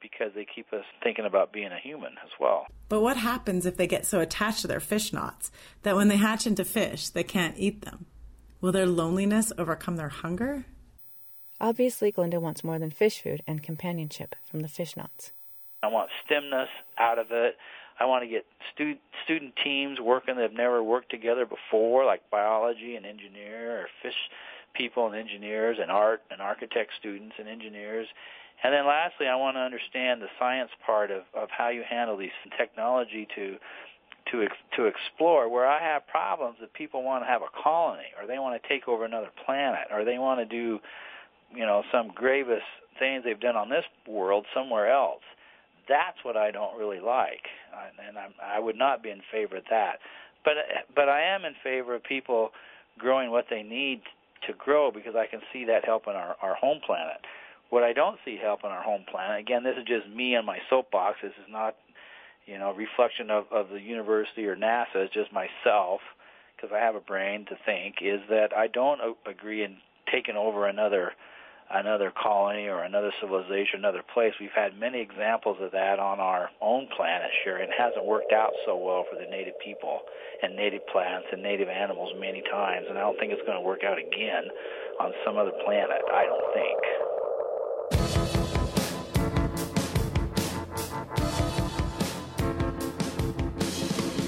[0.00, 2.66] because they keep us thinking about being a human as well.
[2.88, 5.50] But what happens if they get so attached to their fishnauts
[5.82, 8.06] that when they hatch into fish, they can't eat them?
[8.60, 10.64] Will their loneliness overcome their hunger?
[11.60, 15.32] Obviously, Galindo wants more than fish food and companionship from the fishnauts.
[15.82, 17.56] I want stemness out of it.
[17.98, 22.28] I want to get stu- student teams working that have never worked together before, like
[22.30, 24.14] biology and engineer, or fish
[24.74, 28.06] people and engineers, and art and architect students and engineers.
[28.62, 32.16] And then lastly, I want to understand the science part of, of how you handle
[32.16, 33.56] these technology to
[34.32, 35.48] to ex, to explore.
[35.48, 38.68] Where I have problems that people want to have a colony, or they want to
[38.68, 40.80] take over another planet, or they want to do,
[41.54, 42.66] you know, some gravest
[42.98, 45.22] things they've done on this world somewhere else
[45.88, 47.46] that's what I don't really like,
[48.08, 49.98] and I'm, I would not be in favor of that.
[50.44, 50.54] But
[50.94, 52.50] but I am in favor of people
[52.98, 54.02] growing what they need
[54.46, 57.18] to grow because I can see that helping our our home planet.
[57.70, 60.58] What I don't see helping our home planet, again, this is just me and my
[60.70, 61.18] soapbox.
[61.20, 61.74] This is not,
[62.46, 64.96] you know, reflection of of the university or NASA.
[64.96, 66.00] It's just myself
[66.54, 67.96] because I have a brain to think.
[68.00, 69.78] Is that I don't agree in
[70.12, 71.12] taking over another
[71.70, 74.32] another colony or another civilization, another place.
[74.40, 78.32] We've had many examples of that on our own planet, Sheri, and it hasn't worked
[78.32, 80.00] out so well for the native people
[80.42, 83.66] and native plants and native animals many times, and I don't think it's going to
[83.66, 84.44] work out again
[85.00, 86.02] on some other planet.
[86.12, 86.76] I don't think.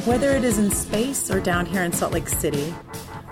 [0.06, 2.72] Whether it is in space or down here in Salt Lake City,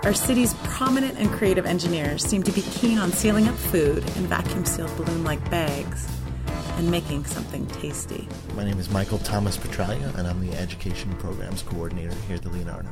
[0.07, 4.25] our city's prominent and creative engineers seem to be keen on sealing up food in
[4.25, 6.09] vacuum sealed balloon like bags
[6.77, 8.25] and making something tasty.
[8.55, 12.47] My name is Michael Thomas Petralia, and I'm the Education Programs Coordinator here at the
[12.47, 12.87] Leonardo.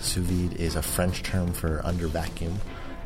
[0.00, 2.60] Sous vide is a French term for under vacuum,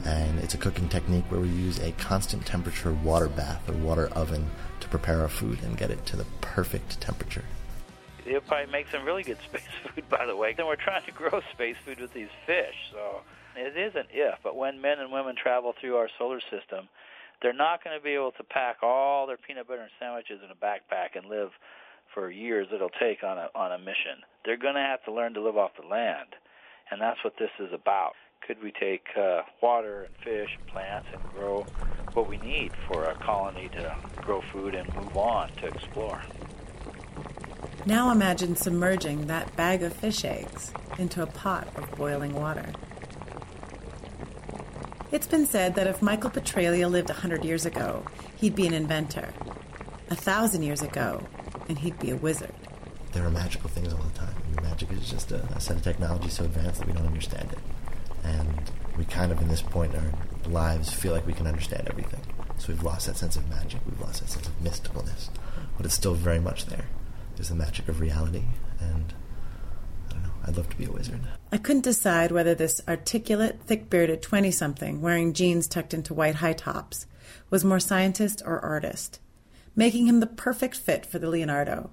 [0.05, 4.09] and it's a cooking technique where we use a constant temperature water bath or water
[4.17, 4.51] oven
[4.81, 7.45] to prepare our food and get it to the perfect temperature.
[8.27, 9.63] It'll probably make some really good space
[9.95, 10.57] food, by the way.
[10.59, 13.21] And we're trying to grow space food with these fish, so
[13.57, 14.39] it is an if.
[14.43, 16.89] But when men and women travel through our solar system,
[17.43, 20.51] they're not going to be able to pack all their peanut butter and sandwiches in
[20.51, 21.51] a backpack and live
[22.15, 24.23] for years it'll take on a on a mission.
[24.45, 26.37] They're going to have to learn to live off the land,
[26.91, 28.13] and that's what this is about.
[28.47, 31.63] Could we take uh, water and fish and plants and grow
[32.13, 36.23] what we need for a colony to grow food and move on to explore?
[37.87, 42.67] Now imagine submerging that bag of fish eggs into a pot of boiling water.
[45.15, 48.05] It's been said that if Michael Petralia lived hundred years ago,
[48.35, 49.33] he'd be an inventor.
[50.11, 51.25] A thousand years ago,
[51.69, 52.53] and he'd be a wizard.
[53.13, 54.35] There are magical things all the time.
[54.35, 57.07] I mean, magic is just a, a set of technology so advanced that we don't
[57.07, 57.61] understand it.
[58.25, 58.61] And
[58.99, 62.23] we kind of, in this point in our lives, feel like we can understand everything.
[62.59, 65.29] So we've lost that sense of magic, we've lost that sense of mysticalness.
[65.77, 66.87] But it's still very much there.
[67.35, 68.47] there is the magic of reality.
[68.81, 69.15] And
[70.47, 71.21] I'd love to be a wizard.
[71.51, 76.37] I couldn't decide whether this articulate, thick bearded 20 something wearing jeans tucked into white
[76.37, 77.07] high tops
[77.51, 79.21] was more scientist or artist,
[79.75, 81.91] making him the perfect fit for the Leonardo,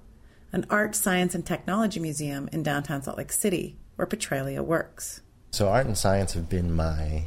[0.52, 5.20] an art, science, and technology museum in downtown Salt Lake City where Petralia works.
[5.52, 7.24] So, art and science have been my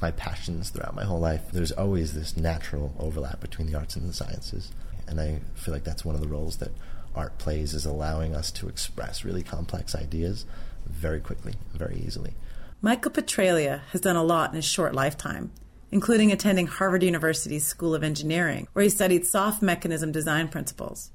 [0.00, 1.50] my passions throughout my whole life.
[1.52, 4.72] There's always this natural overlap between the arts and the sciences.
[5.06, 6.70] And I feel like that's one of the roles that
[7.14, 10.46] art plays is allowing us to express really complex ideas
[10.86, 12.34] very quickly, very easily.
[12.82, 15.52] Michael Petralia has done a lot in his short lifetime,
[15.90, 21.10] including attending Harvard University's School of Engineering, where he studied soft mechanism design principles.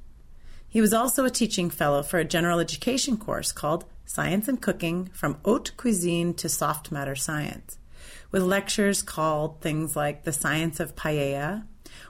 [0.67, 5.09] He was also a teaching fellow for a general education course called Science and Cooking
[5.13, 7.77] From Haute Cuisine to Soft Matter Science,
[8.31, 11.65] with lectures called things like The Science of Paella,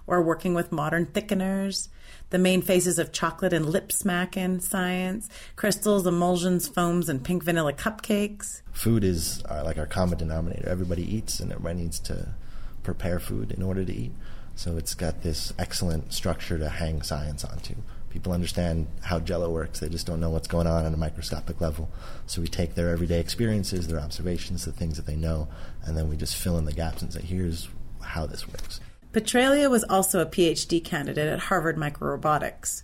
[0.07, 1.89] or Working with Modern Thickeners,
[2.35, 7.71] the main phases of chocolate and lip smacking science, crystals, emulsions, foams, and pink vanilla
[7.71, 8.61] cupcakes.
[8.73, 10.67] Food is uh, like our common denominator.
[10.67, 12.35] Everybody eats, and everybody needs to
[12.83, 14.11] prepare food in order to eat.
[14.53, 17.75] So it's got this excellent structure to hang science onto.
[18.09, 21.61] People understand how jello works, they just don't know what's going on at a microscopic
[21.61, 21.89] level.
[22.25, 25.47] So we take their everyday experiences, their observations, the things that they know,
[25.85, 27.69] and then we just fill in the gaps and say, here's
[28.01, 28.81] how this works.
[29.15, 32.83] Petralia was also a PhD candidate at Harvard Microrobotics,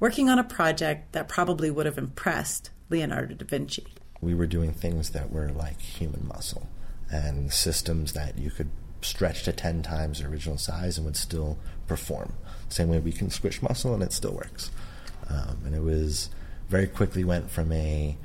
[0.00, 3.86] working on a project that probably would have impressed Leonardo da Vinci.
[4.22, 6.70] We were doing things that were like human muscle
[7.10, 8.70] and systems that you could
[9.02, 12.32] stretch to 10 times the original size and would still perform.
[12.70, 14.70] Same way we can squish muscle and it still works.
[15.28, 16.30] Um, and it was
[16.70, 18.16] very quickly went from a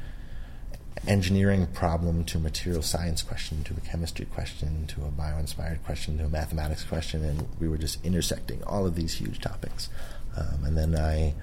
[1.08, 6.18] engineering problem to a material science question to a chemistry question to a bio-inspired question
[6.18, 9.90] to a mathematics question, and we were just intersecting all of these huge topics.
[10.38, 11.34] Um, and then I,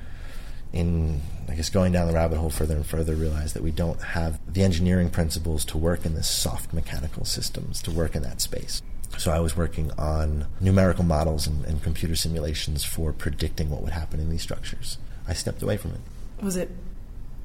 [0.73, 4.01] in I guess going down the rabbit hole further and further, realized that we don't
[4.03, 8.41] have the engineering principles to work in this soft mechanical systems to work in that
[8.41, 8.83] space.
[9.19, 13.93] So I was working on numerical models and, and computer simulations for predicting what would
[13.93, 14.99] happen in these structures.
[15.27, 16.01] I stepped away from it.
[16.43, 16.71] Was it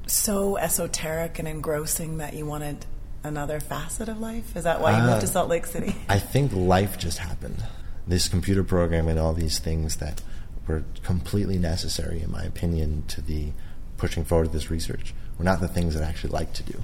[0.06, 2.86] so esoteric and engrossing that you wanted
[3.22, 4.56] another facet of life?
[4.56, 5.94] Is that why you uh, moved to uh, Salt Lake City?
[6.08, 7.64] I think life just happened.
[8.06, 10.22] This computer program and all these things that
[10.66, 13.52] were completely necessary, in my opinion, to the
[13.96, 16.82] pushing forward of this research were not the things that I actually liked to do.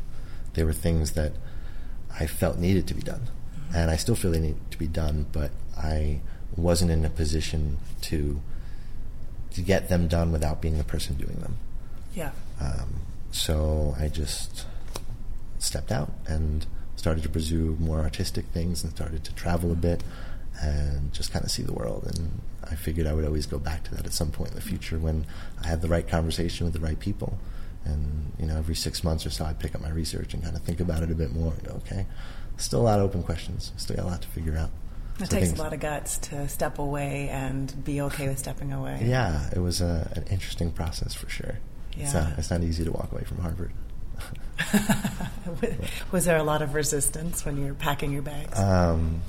[0.55, 1.33] They were things that
[2.19, 3.21] I felt needed to be done.
[3.21, 3.77] Mm-hmm.
[3.77, 6.21] And I still feel they need to be done, but I
[6.57, 8.41] wasn't in a position to
[9.53, 11.59] to get them done without being the person doing them.
[12.15, 12.31] Yeah.
[12.59, 13.03] Um,
[13.33, 14.67] so I just
[15.59, 16.67] stepped out and
[16.97, 20.05] started to pursue more artistic things and started to travel a bit
[20.61, 22.05] and just kind of see the world.
[22.07, 24.61] And I figured I would always go back to that at some point in the
[24.63, 25.27] future when
[25.63, 27.39] I had the right conversation with the right people.
[27.85, 30.55] And you know, every six months or so, I'd pick up my research and kind
[30.55, 31.53] of think about it a bit more.
[31.53, 32.07] And go, okay,
[32.59, 33.73] still a lot of open questions.
[33.77, 34.71] Still got a lot to figure out.
[35.19, 38.39] It So takes things- a lot of guts to step away and be okay with
[38.39, 39.03] stepping away.
[39.05, 41.59] Yeah, it was a, an interesting process for sure.
[41.97, 42.21] It's, Yeah.
[42.29, 43.73] not, it's not easy to walk away from Harvard.
[46.13, 48.59] Was there a lot of resistance when you were packing your bags?
[48.59, 49.23] Um,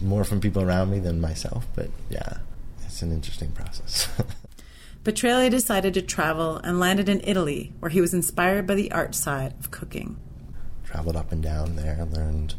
[0.00, 2.38] more from people around me than myself, but yeah,
[2.84, 4.08] it's an interesting process.
[5.04, 9.14] Petralia decided to travel and landed in Italy, where he was inspired by the art
[9.14, 10.16] side of cooking.
[10.84, 12.54] Traveled up and down there, learned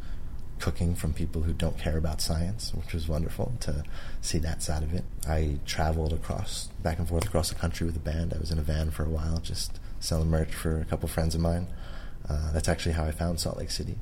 [0.59, 3.83] cooking from people who don't care about science, which was wonderful to
[4.25, 5.03] see that side of it.
[5.27, 8.33] I traveled across, back and forth across the country with a band.
[8.33, 11.35] I was in a van for a while, just selling merch for a couple friends
[11.35, 11.67] of mine.
[12.27, 13.95] Uh, that's actually how I found Salt Lake City.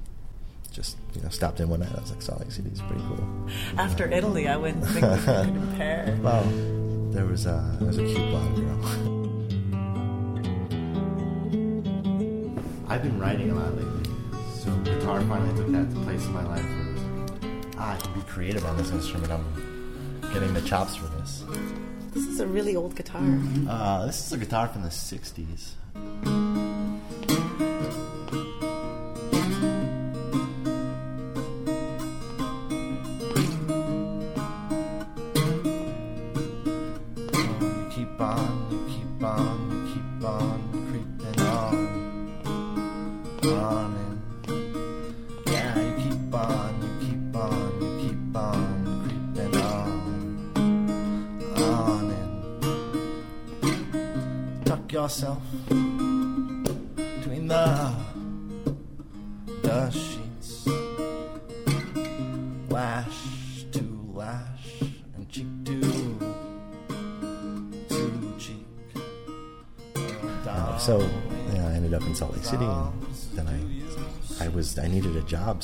[0.72, 1.92] Just you know, stopped in one night.
[1.96, 3.50] I was like, Salt Lake City is pretty cool.
[3.78, 6.18] After Italy, I wouldn't think we could compare.
[6.24, 6.44] Well,
[7.12, 8.80] there was a there was a cute blonde girl.
[12.90, 14.10] I've been writing a lot lately,
[14.56, 16.64] so guitar finally took that to place in my life.
[16.64, 16.94] Where it
[17.66, 19.32] was ah, I can be creative on this instrument.
[19.32, 19.73] I'm
[20.34, 21.44] getting the chops for this.
[22.12, 23.22] This is a really old guitar.
[23.70, 25.74] Uh, this is a guitar from the '60s.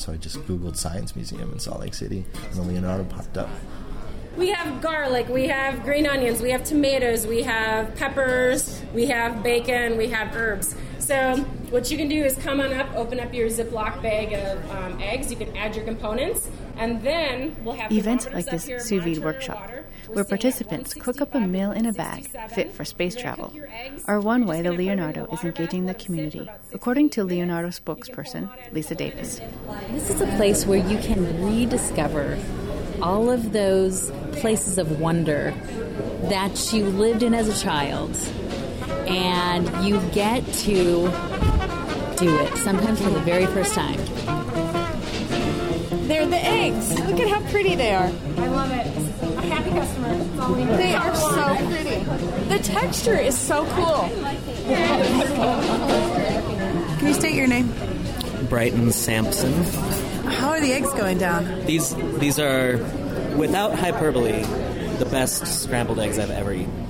[0.00, 3.50] So I just Googled Science Museum in Salt Lake City, and the Leonardo popped up.
[4.36, 9.42] We have garlic, we have green onions, we have tomatoes, we have peppers, we have
[9.42, 10.74] bacon, we have herbs.
[10.98, 11.36] So
[11.70, 15.00] what you can do is come on up, open up your Ziploc bag of um,
[15.02, 15.30] eggs.
[15.30, 19.60] You can add your components, and then we'll have Events like this sous vide workshop,
[19.60, 19.74] water.
[19.74, 19.79] We're
[20.12, 23.68] where participants cook up a meal in a bag fit for space travel, cook your
[23.70, 24.04] eggs.
[24.06, 25.96] are one way just the gonna put them in Leonardo is engaging the bath, let
[25.96, 27.36] it sit for community, according to minutes.
[27.36, 29.40] Leonardo You can pull spokesperson Lisa Davis.
[29.90, 32.38] This is a place where you can rediscover
[33.02, 35.54] all of those places of wonder
[36.24, 38.16] that you lived in as a child.
[39.06, 41.10] And you get to
[42.16, 43.98] do it, sometimes for the very first time.
[46.06, 46.98] They're the eggs.
[47.00, 48.04] Look at how pretty they are.
[48.36, 49.09] I love it.
[49.40, 50.14] A happy customer.
[50.14, 50.76] That's all we need.
[50.76, 52.04] They are so pretty.
[52.48, 54.08] The texture is so cool.
[56.98, 57.72] Can you state your name?
[58.48, 59.52] Brighton Sampson.
[60.30, 61.64] How are the eggs going down?
[61.64, 62.76] These these are,
[63.36, 64.42] without hyperbole,
[64.98, 66.86] the best scrambled eggs I've ever eaten.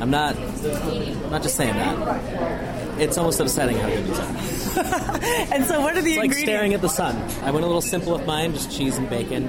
[0.00, 2.98] I'm not I'm not just saying that.
[2.98, 4.36] It's almost upsetting how good these are.
[5.52, 7.16] And so, what are the It's like staring at the sun.
[7.42, 9.48] I went a little simple with mine, just cheese and bacon.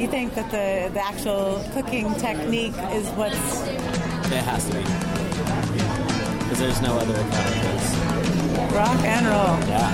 [0.00, 4.80] You think that the, the actual cooking technique is what's It has to be.
[6.38, 7.94] Because there's no other account of this.
[8.72, 9.58] rock and roll?
[9.68, 9.92] Yeah.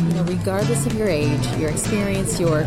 [0.06, 2.62] you know, regardless of your age, your experience, your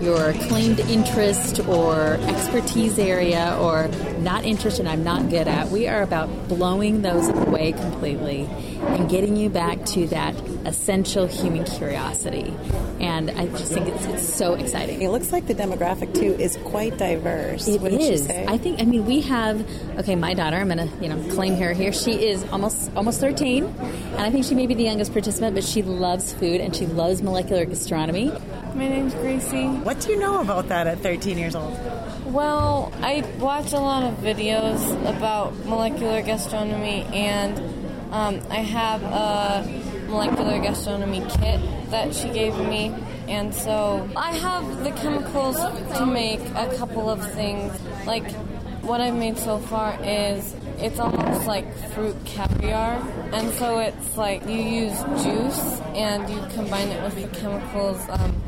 [0.00, 3.88] your claimed interest or expertise area or
[4.18, 8.48] not interest and I'm not good at, we are about blowing those away completely
[8.80, 10.34] and getting you back to that
[10.68, 12.54] essential human curiosity.
[13.00, 15.02] And I just think it's, it's so exciting.
[15.02, 17.66] It looks like the demographic too is quite diverse.
[17.66, 18.44] It wouldn't you say?
[18.46, 18.80] I think.
[18.80, 19.66] I mean, we have.
[19.98, 20.56] Okay, my daughter.
[20.56, 21.92] I'm gonna, you know, claim her here.
[21.92, 25.64] She is almost almost 13, and I think she may be the youngest participant, but
[25.64, 28.30] she loves food and she loves molecular gastronomy.
[28.74, 29.66] My name's Gracie.
[29.68, 31.72] What do you know about that at 13 years old?
[32.26, 37.58] Well, I watch a lot of videos about molecular gastronomy, and
[38.12, 42.94] um, I have a molecular gastronomy kit that she gave me.
[43.28, 45.56] And so I have the chemicals
[45.98, 47.78] to make a couple of things.
[48.06, 48.30] Like
[48.82, 52.96] what I've made so far is it's almost like fruit caviar.
[53.32, 58.00] And so it's like you use juice and you combine it with the chemicals.
[58.08, 58.42] Um,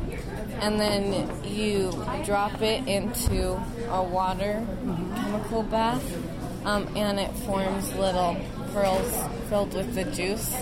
[0.61, 1.91] and then you
[2.23, 3.59] drop it into
[3.89, 4.65] a water
[5.15, 6.03] chemical bath,
[6.65, 8.37] um, and it forms little
[8.71, 10.55] pearls filled with the juice.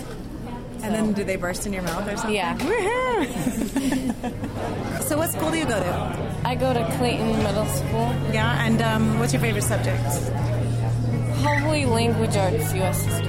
[0.81, 2.35] And then do they burst in your mouth or something?
[2.35, 2.57] Yeah.
[5.09, 6.39] So, what school do you go to?
[6.45, 8.13] I go to Clayton Middle School.
[8.31, 10.03] Yeah, and um, what's your favorite subject?
[11.41, 13.05] Probably language arts, U.S.
[13.05, 13.27] history.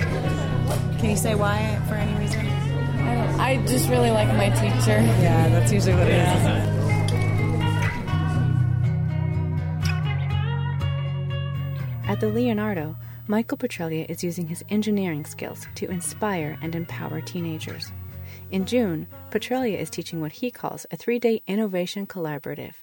[0.99, 2.45] Can you say why for any reason?
[2.47, 5.01] I, I just really like my teacher.
[5.23, 7.71] Yeah, that's usually what it is, isn't?
[12.09, 12.97] At the Leonardo,
[13.31, 17.93] Michael Petralia is using his engineering skills to inspire and empower teenagers.
[18.51, 22.75] In June, Petralia is teaching what he calls a three day innovation collaborative,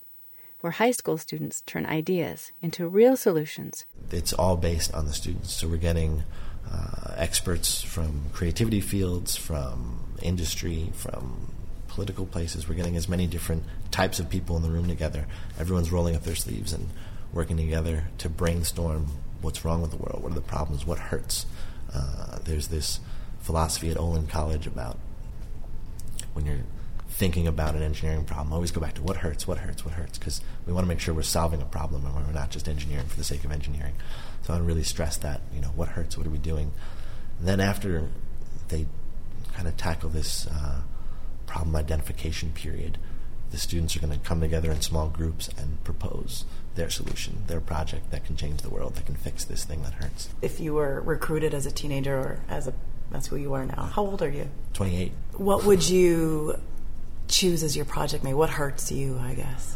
[0.62, 3.86] where high school students turn ideas into real solutions.
[4.10, 5.52] It's all based on the students.
[5.52, 6.24] So we're getting
[6.72, 11.52] uh, experts from creativity fields, from industry, from
[11.90, 12.70] political places.
[12.70, 15.28] We're getting as many different types of people in the room together.
[15.60, 16.88] Everyone's rolling up their sleeves and
[17.34, 19.08] working together to brainstorm
[19.42, 21.46] what's wrong with the world, what are the problems, what hurts.
[21.94, 23.00] Uh, there's this
[23.40, 24.98] philosophy at Olin College about
[26.34, 26.66] when you're
[27.10, 30.20] thinking about an engineering problem, always go back to what hurts, what hurts, what hurts,
[30.20, 33.08] because we want to make sure we're solving a problem and we're not just engineering
[33.08, 33.96] for the sake of engineering.
[34.44, 36.72] So I really stress that, you know, what hurts, what are we doing?
[37.40, 38.08] And then after
[38.68, 38.86] they
[39.54, 40.82] kind of tackle this uh,
[41.48, 43.00] problem identification period,
[43.50, 46.46] the students are going to come together in small groups and propose
[46.78, 49.94] their solution, their project that can change the world, that can fix this thing that
[49.94, 50.30] hurts.
[50.42, 52.74] If you were recruited as a teenager or as a
[53.12, 53.84] that's who you are now.
[53.94, 54.50] How old are you?
[54.74, 55.12] 28.
[55.34, 56.60] What would you
[57.28, 58.34] choose as your project mate?
[58.34, 59.76] What hurts you, I guess?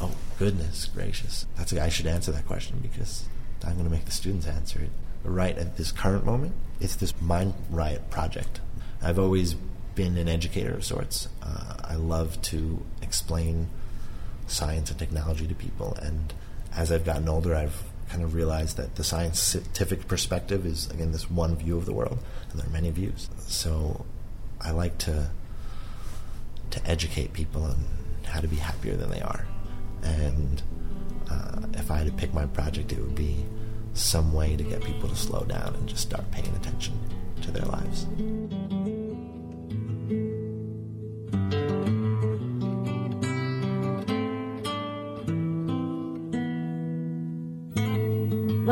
[0.00, 1.46] Oh, goodness gracious.
[1.56, 3.28] That's I should answer that question because
[3.64, 4.90] I'm going to make the students answer it.
[5.24, 8.60] Right at this current moment, it's this Mind Riot project.
[9.02, 9.54] I've always
[9.94, 11.28] been an educator of sorts.
[11.42, 13.68] Uh, I love to explain
[14.46, 16.32] science and technology to people, and
[16.74, 21.30] as I've gotten older, I've kind of realized that the scientific perspective is again this
[21.30, 22.18] one view of the world,
[22.50, 23.28] and there are many views.
[23.46, 24.04] So
[24.60, 25.30] I like to
[26.70, 27.76] to educate people on
[28.24, 29.46] how to be happier than they are,
[30.02, 30.62] and
[31.30, 33.44] uh, if I had to pick my project, it would be
[33.94, 36.98] some way to get people to slow down and just start paying attention
[37.42, 38.06] to their lives.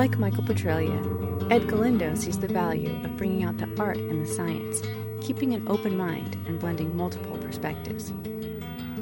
[0.05, 4.31] Like Michael Petralia, Ed Galindo sees the value of bringing out the art and the
[4.31, 4.83] science,
[5.23, 8.13] keeping an open mind and blending multiple perspectives.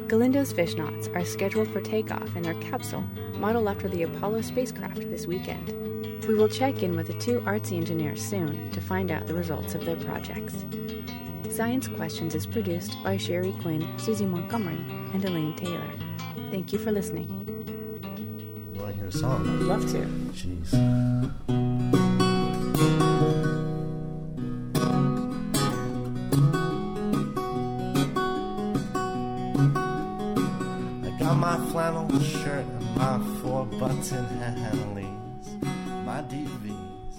[0.06, 3.02] Galindo's fishnauts are scheduled for takeoff in their capsule
[3.34, 5.72] modeled after the Apollo spacecraft this weekend.
[6.28, 9.74] We will check in with the two artsy engineers soon to find out the results
[9.74, 10.64] of their projects.
[11.50, 14.78] Science Questions is produced by Sheri Quinn, Susie Montgomery,
[15.12, 15.90] and Elaine Taylor.
[16.52, 17.42] Thank you for listening
[18.82, 19.48] want to hear a song.
[19.48, 20.21] I'd love to.
[20.32, 20.72] Jeez.
[31.04, 34.02] I got my flannel shirt and my four button
[34.56, 35.46] Henleys,
[36.06, 37.16] my DVs.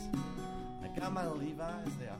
[0.84, 2.20] I got my Levi's, they are